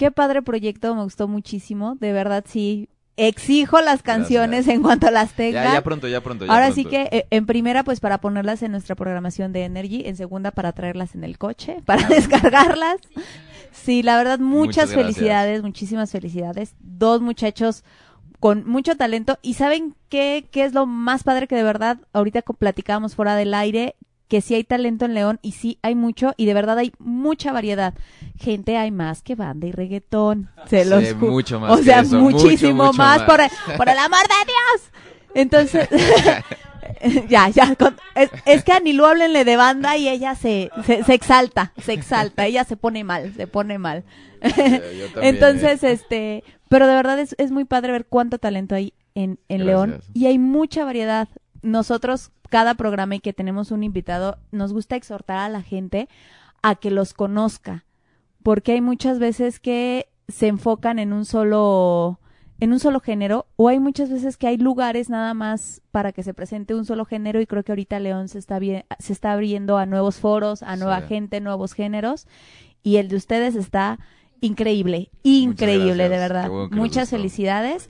Qué 0.00 0.10
padre 0.10 0.40
proyecto, 0.40 0.94
me 0.94 1.02
gustó 1.02 1.28
muchísimo. 1.28 1.94
De 1.96 2.14
verdad, 2.14 2.42
sí. 2.48 2.88
Exijo 3.26 3.80
las 3.80 4.02
canciones 4.02 4.66
en 4.68 4.82
cuanto 4.82 5.10
las 5.10 5.32
tenga. 5.32 5.64
Ya, 5.64 5.72
ya 5.74 5.82
pronto, 5.82 6.08
ya 6.08 6.22
pronto. 6.22 6.46
ya 6.46 6.52
Ahora 6.52 6.72
sí 6.72 6.84
que 6.84 7.08
eh, 7.12 7.26
en 7.30 7.46
primera 7.46 7.84
pues 7.84 8.00
para 8.00 8.18
ponerlas 8.18 8.62
en 8.62 8.72
nuestra 8.72 8.94
programación 8.94 9.52
de 9.52 9.64
Energy, 9.64 10.02
en 10.06 10.16
segunda 10.16 10.50
para 10.50 10.72
traerlas 10.72 11.14
en 11.14 11.24
el 11.24 11.36
coche, 11.36 11.82
para 11.84 12.08
descargarlas. 12.08 12.96
Sí, 13.72 14.02
la 14.02 14.16
verdad 14.16 14.38
muchas, 14.38 14.88
Muchas 14.88 14.94
felicidades, 14.94 15.62
muchísimas 15.62 16.10
felicidades. 16.10 16.74
Dos 16.80 17.20
muchachos 17.20 17.84
con 18.40 18.66
mucho 18.66 18.96
talento 18.96 19.38
y 19.42 19.54
saben 19.54 19.94
qué 20.08 20.46
qué 20.50 20.64
es 20.64 20.72
lo 20.72 20.86
más 20.86 21.24
padre 21.24 21.46
que 21.46 21.56
de 21.56 21.62
verdad 21.62 21.98
ahorita 22.14 22.40
platicábamos 22.40 23.14
fuera 23.14 23.36
del 23.36 23.52
aire 23.52 23.96
que 24.30 24.40
sí 24.40 24.54
hay 24.54 24.62
talento 24.62 25.04
en 25.04 25.14
León 25.14 25.40
y 25.42 25.52
sí 25.52 25.78
hay 25.82 25.96
mucho 25.96 26.34
y 26.36 26.46
de 26.46 26.54
verdad 26.54 26.78
hay 26.78 26.92
mucha 27.00 27.52
variedad. 27.52 27.94
Gente, 28.38 28.76
hay 28.76 28.92
más 28.92 29.22
que 29.22 29.34
banda 29.34 29.66
y 29.66 29.72
reggaetón. 29.72 30.48
Se 30.68 30.84
los 30.84 31.16
mucho 31.16 31.58
más 31.58 31.72
O 31.72 31.82
sea, 31.82 32.00
eso, 32.00 32.16
muchísimo 32.16 32.74
mucho, 32.74 32.92
mucho 32.92 32.98
más, 32.98 33.18
más. 33.18 33.22
Por, 33.28 33.40
el, 33.40 33.50
por 33.76 33.88
el 33.88 33.98
amor 33.98 34.20
de 34.20 34.46
Dios. 34.46 34.90
Entonces, 35.34 35.88
ya, 37.28 37.48
ya. 37.48 37.74
con- 37.74 37.96
es, 38.14 38.30
es 38.46 38.62
que 38.62 38.72
a 38.72 38.76
Anilú 38.76 39.04
háblenle 39.04 39.44
de 39.44 39.56
banda 39.56 39.96
y 39.96 40.08
ella 40.08 40.36
se, 40.36 40.70
se, 40.86 41.02
se 41.02 41.14
exalta, 41.14 41.72
se 41.82 41.92
exalta. 41.92 42.46
Ella 42.46 42.62
se 42.62 42.76
pone 42.76 43.02
mal, 43.02 43.34
se 43.36 43.48
pone 43.48 43.78
mal. 43.78 44.04
yo 44.42 44.48
también, 44.50 45.12
Entonces, 45.22 45.82
¿eh? 45.82 45.90
este, 45.92 46.44
pero 46.68 46.86
de 46.86 46.94
verdad 46.94 47.18
es, 47.18 47.34
es 47.38 47.50
muy 47.50 47.64
padre 47.64 47.90
ver 47.92 48.06
cuánto 48.06 48.38
talento 48.38 48.76
hay 48.76 48.94
en, 49.16 49.40
en. 49.48 49.66
León 49.66 50.00
y 50.14 50.26
hay 50.26 50.38
mucha 50.38 50.84
variedad. 50.84 51.28
Nosotros, 51.62 52.30
cada 52.48 52.74
programa 52.74 53.16
y 53.16 53.20
que 53.20 53.32
tenemos 53.32 53.70
un 53.70 53.82
invitado, 53.84 54.38
nos 54.50 54.72
gusta 54.72 54.96
exhortar 54.96 55.38
a 55.38 55.48
la 55.48 55.62
gente 55.62 56.08
a 56.62 56.74
que 56.74 56.90
los 56.90 57.14
conozca, 57.14 57.84
porque 58.42 58.72
hay 58.72 58.80
muchas 58.80 59.18
veces 59.18 59.60
que 59.60 60.08
se 60.28 60.48
enfocan 60.48 60.98
en 60.98 61.12
un 61.12 61.24
solo 61.24 62.18
en 62.62 62.72
un 62.74 62.78
solo 62.78 63.00
género 63.00 63.46
o 63.56 63.68
hay 63.68 63.78
muchas 63.80 64.10
veces 64.10 64.36
que 64.36 64.46
hay 64.46 64.58
lugares 64.58 65.08
nada 65.08 65.32
más 65.32 65.80
para 65.92 66.12
que 66.12 66.22
se 66.22 66.34
presente 66.34 66.74
un 66.74 66.84
solo 66.84 67.06
género 67.06 67.40
y 67.40 67.46
creo 67.46 67.64
que 67.64 67.72
ahorita 67.72 67.98
León 68.00 68.28
se 68.28 68.38
está 68.38 68.58
bien, 68.58 68.84
se 68.98 69.14
está 69.14 69.32
abriendo 69.32 69.78
a 69.78 69.86
nuevos 69.86 70.16
foros, 70.16 70.62
a 70.62 70.76
nueva 70.76 71.00
Sí. 71.00 71.06
gente, 71.08 71.40
nuevos 71.40 71.72
géneros 71.72 72.26
y 72.82 72.96
el 72.96 73.08
de 73.08 73.16
ustedes 73.16 73.54
está 73.54 73.98
increíble, 74.42 75.10
increíble 75.22 76.10
de 76.10 76.18
verdad. 76.18 76.50
Muchas 76.70 77.08
felicidades. 77.08 77.88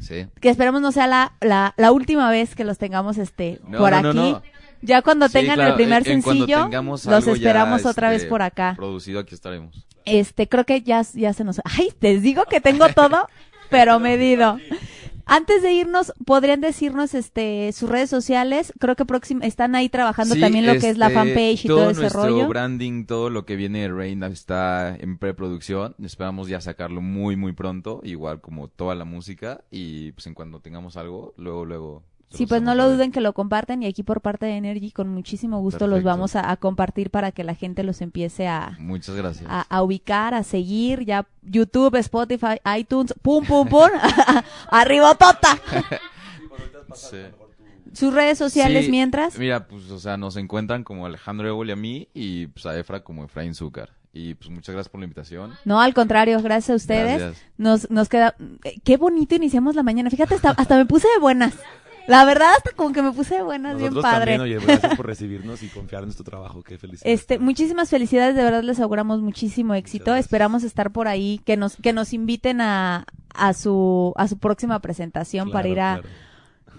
Sí. 0.00 0.26
Que 0.40 0.48
esperemos 0.50 0.80
no 0.82 0.92
sea 0.92 1.06
la, 1.06 1.32
la, 1.40 1.74
la 1.76 1.92
última 1.92 2.30
vez 2.30 2.54
que 2.54 2.64
los 2.64 2.78
tengamos 2.78 3.18
este 3.18 3.60
No, 3.66 3.78
por 3.78 3.90
no, 4.02 4.10
aquí. 4.10 4.18
no. 4.32 4.42
Ya 4.82 5.00
cuando 5.00 5.28
Sí, 5.28 5.32
tengan 5.34 5.54
claro, 5.54 5.70
el 5.70 5.76
primer 5.76 6.06
en- 6.06 6.22
sencillo, 6.22 6.68
los 6.70 7.04
ya, 7.24 7.32
esperamos 7.32 7.86
otra 7.86 8.10
vez 8.10 8.18
este, 8.18 8.28
por 8.28 8.42
acá. 8.42 8.74
Producido, 8.76 9.20
aquí 9.20 9.34
estaremos. 9.34 9.86
Este, 10.04 10.46
creo 10.46 10.64
que 10.64 10.82
ya, 10.82 11.00
ya 11.14 11.32
se 11.32 11.42
nos... 11.44 11.62
Ay, 11.64 11.90
les 12.00 12.20
digo 12.20 12.44
que 12.44 12.60
tengo 12.60 12.86
todo, 12.90 13.26
pero 13.70 13.98
medido. 13.98 14.58
Antes 15.26 15.62
de 15.62 15.72
irnos, 15.72 16.12
¿podrían 16.26 16.60
decirnos 16.60 17.14
este 17.14 17.72
sus 17.72 17.88
redes 17.88 18.10
sociales? 18.10 18.72
Creo 18.78 18.94
que 18.94 19.04
próxim- 19.06 19.42
están 19.42 19.74
ahí 19.74 19.88
trabajando 19.88 20.34
Sí, 20.34 20.40
también 20.40 20.66
lo 20.66 20.72
que 20.78 20.90
es 20.90 20.98
la 20.98 21.06
este, 21.06 21.18
fanpage 21.18 21.64
y 21.64 21.68
todo, 21.68 21.90
ese 21.90 22.00
nuestro 22.02 22.22
rollo. 22.24 22.48
branding, 22.48 23.06
todo 23.06 23.30
lo 23.30 23.46
que 23.46 23.56
viene 23.56 23.80
de 23.82 23.88
Rain 23.88 24.22
está 24.24 24.94
en 24.96 25.16
preproducción. 25.18 25.94
Esperamos 26.02 26.48
ya 26.48 26.60
sacarlo 26.60 27.00
muy, 27.00 27.36
muy 27.36 27.52
pronto, 27.52 28.00
igual 28.04 28.40
como 28.40 28.68
toda 28.68 28.94
la 28.94 29.04
música. 29.04 29.64
Y 29.70 30.12
pues 30.12 30.26
en 30.26 30.34
cuando 30.34 30.60
tengamos 30.60 30.96
algo, 30.96 31.32
luego, 31.38 31.64
luego. 31.64 32.02
Sí, 32.30 32.46
pues 32.46 32.62
no 32.62 32.74
lo 32.74 32.90
duden 32.90 33.12
que 33.12 33.20
lo 33.20 33.32
compartan 33.32 33.82
y 33.82 33.86
aquí 33.86 34.02
por 34.02 34.20
parte 34.20 34.46
de 34.46 34.56
Energy 34.56 34.90
con 34.90 35.08
muchísimo 35.08 35.60
gusto 35.60 35.86
los 35.86 36.02
vamos 36.02 36.34
a, 36.34 36.50
a 36.50 36.56
compartir 36.56 37.10
para 37.10 37.30
que 37.30 37.44
la 37.44 37.54
gente 37.54 37.84
los 37.84 38.00
empiece 38.00 38.48
a, 38.48 38.76
Muchas 38.80 39.14
gracias. 39.14 39.48
a, 39.48 39.62
a 39.62 39.82
ubicar, 39.82 40.34
a 40.34 40.42
seguir, 40.42 41.04
ya 41.04 41.26
YouTube, 41.42 41.94
Spotify, 41.96 42.58
iTunes, 42.76 43.14
pum, 43.22 43.44
pum, 43.44 43.68
pum, 43.68 43.88
arribotota. 44.70 45.58
Sí. 46.94 47.18
Sus 47.92 48.12
redes 48.14 48.38
sociales 48.38 48.86
Sí, 48.86 48.90
mientras. 48.90 49.38
Mira, 49.38 49.66
pues, 49.66 49.90
o 49.90 49.98
sea, 49.98 50.16
nos 50.16 50.36
encuentran 50.36 50.84
como 50.84 51.06
Alejandro 51.06 51.48
Ebol 51.48 51.68
y 51.68 51.72
a 51.72 51.76
mí, 51.76 52.08
y 52.14 52.46
pues 52.48 52.66
a 52.66 52.76
Efra 52.78 53.02
como 53.02 53.24
Efraín 53.24 53.54
Zúcar. 53.54 53.90
Y 54.12 54.34
pues 54.34 54.48
muchas 54.50 54.72
gracias 54.74 54.90
por 54.90 55.00
la 55.00 55.04
invitación. 55.06 55.52
No, 55.64 55.80
al 55.80 55.92
contrario, 55.92 56.40
gracias 56.40 56.70
a 56.70 56.74
ustedes. 56.76 57.20
Gracias. 57.20 57.44
Nos, 57.56 57.90
nos 57.90 58.08
queda, 58.08 58.36
eh, 58.62 58.76
qué 58.84 58.96
bonito 58.96 59.34
iniciamos 59.34 59.74
la 59.74 59.82
mañana. 59.82 60.08
Fíjate, 60.08 60.34
hasta, 60.36 60.50
hasta 60.50 60.76
me 60.76 60.86
puse 60.86 61.08
de 61.08 61.20
buenas. 61.20 61.54
La 62.06 62.24
verdad, 62.24 62.48
hasta 62.56 62.72
como 62.72 62.92
que 62.92 63.02
me 63.02 63.12
puse 63.12 63.42
buenas, 63.42 63.76
bien 63.76 63.94
Nosotros 63.94 64.12
padre. 64.12 64.36
también, 64.36 64.40
oye, 64.58 64.66
gracias 64.66 64.96
por 64.96 65.06
recibirnos 65.06 65.62
y 65.62 65.68
confiar 65.68 66.02
en 66.02 66.08
nuestro 66.08 66.24
trabajo. 66.24 66.62
Qué 66.62 66.78
felicidad. 66.78 67.10
Este, 67.10 67.38
muchísimas 67.38 67.88
felicidades, 67.90 68.36
de 68.36 68.42
verdad 68.42 68.62
les 68.62 68.80
auguramos 68.80 69.20
muchísimo 69.20 69.74
éxito. 69.74 70.14
Esperamos 70.14 70.64
estar 70.64 70.90
por 70.90 71.08
ahí, 71.08 71.40
que 71.44 71.56
nos, 71.56 71.76
que 71.76 71.92
nos 71.92 72.12
inviten 72.12 72.60
a, 72.60 73.06
a 73.34 73.52
su, 73.52 74.12
a 74.16 74.28
su 74.28 74.38
próxima 74.38 74.78
presentación 74.80 75.50
para 75.50 75.68
ir 75.68 75.80
a, 75.80 76.02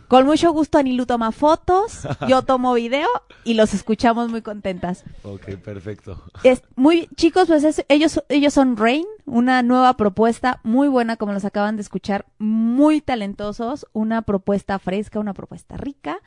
con 0.07 0.25
mucho 0.25 0.51
gusto 0.51 0.77
Anilu 0.77 1.05
toma 1.05 1.31
fotos, 1.31 2.07
yo 2.27 2.41
tomo 2.43 2.73
video 2.73 3.07
y 3.43 3.55
los 3.55 3.73
escuchamos 3.73 4.29
muy 4.29 4.41
contentas. 4.41 5.03
Ok, 5.23 5.55
perfecto. 5.63 6.21
Es 6.43 6.61
muy 6.75 7.07
chicos, 7.15 7.47
pues 7.47 7.63
es- 7.63 7.85
ellos 7.89 8.21
ellos 8.29 8.53
son 8.53 8.77
Rain, 8.77 9.05
una 9.25 9.61
nueva 9.63 9.93
propuesta 9.97 10.59
muy 10.63 10.87
buena 10.87 11.17
como 11.17 11.33
los 11.33 11.45
acaban 11.45 11.75
de 11.75 11.81
escuchar, 11.81 12.25
muy 12.37 13.01
talentosos, 13.01 13.87
una 13.93 14.21
propuesta 14.21 14.77
fresca, 14.79 15.19
una 15.19 15.33
propuesta 15.33 15.77
rica. 15.77 16.19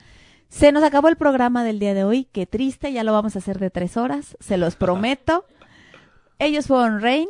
Se 0.49 0.73
nos 0.73 0.83
acabó 0.83 1.09
el 1.09 1.17
programa 1.17 1.63
del 1.63 1.79
día 1.79 1.93
de 1.95 2.05
hoy, 2.05 2.25
qué 2.33 2.47
triste, 2.47 2.93
ya 2.93 3.05
lo 3.05 3.13
vamos 3.13 3.37
a 3.37 3.41
hacer 3.41 3.59
de 3.59 3.71
tres 3.71 3.97
horas, 3.97 4.37
se 4.41 4.57
los 4.57 4.77
prometo. 4.77 5.45
Ellos 6.39 6.67
fueron 6.69 7.01
Rain, 7.01 7.29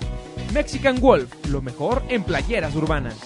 Mexican 0.54 1.00
Wolf, 1.00 1.32
lo 1.48 1.62
mejor 1.62 2.02
en 2.08 2.22
playeras 2.24 2.74
urbanas. 2.74 3.16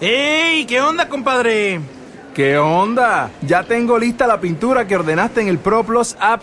¡Ey! 0.00 0.66
¿Qué 0.66 0.80
onda, 0.82 1.08
compadre? 1.08 1.80
¿Qué 2.34 2.58
onda? 2.58 3.30
Ya 3.42 3.64
tengo 3.64 3.98
lista 3.98 4.26
la 4.26 4.40
pintura 4.40 4.86
que 4.86 4.96
ordenaste 4.96 5.40
en 5.40 5.48
el 5.48 5.58
ProPlus 5.58 6.16
app. 6.20 6.42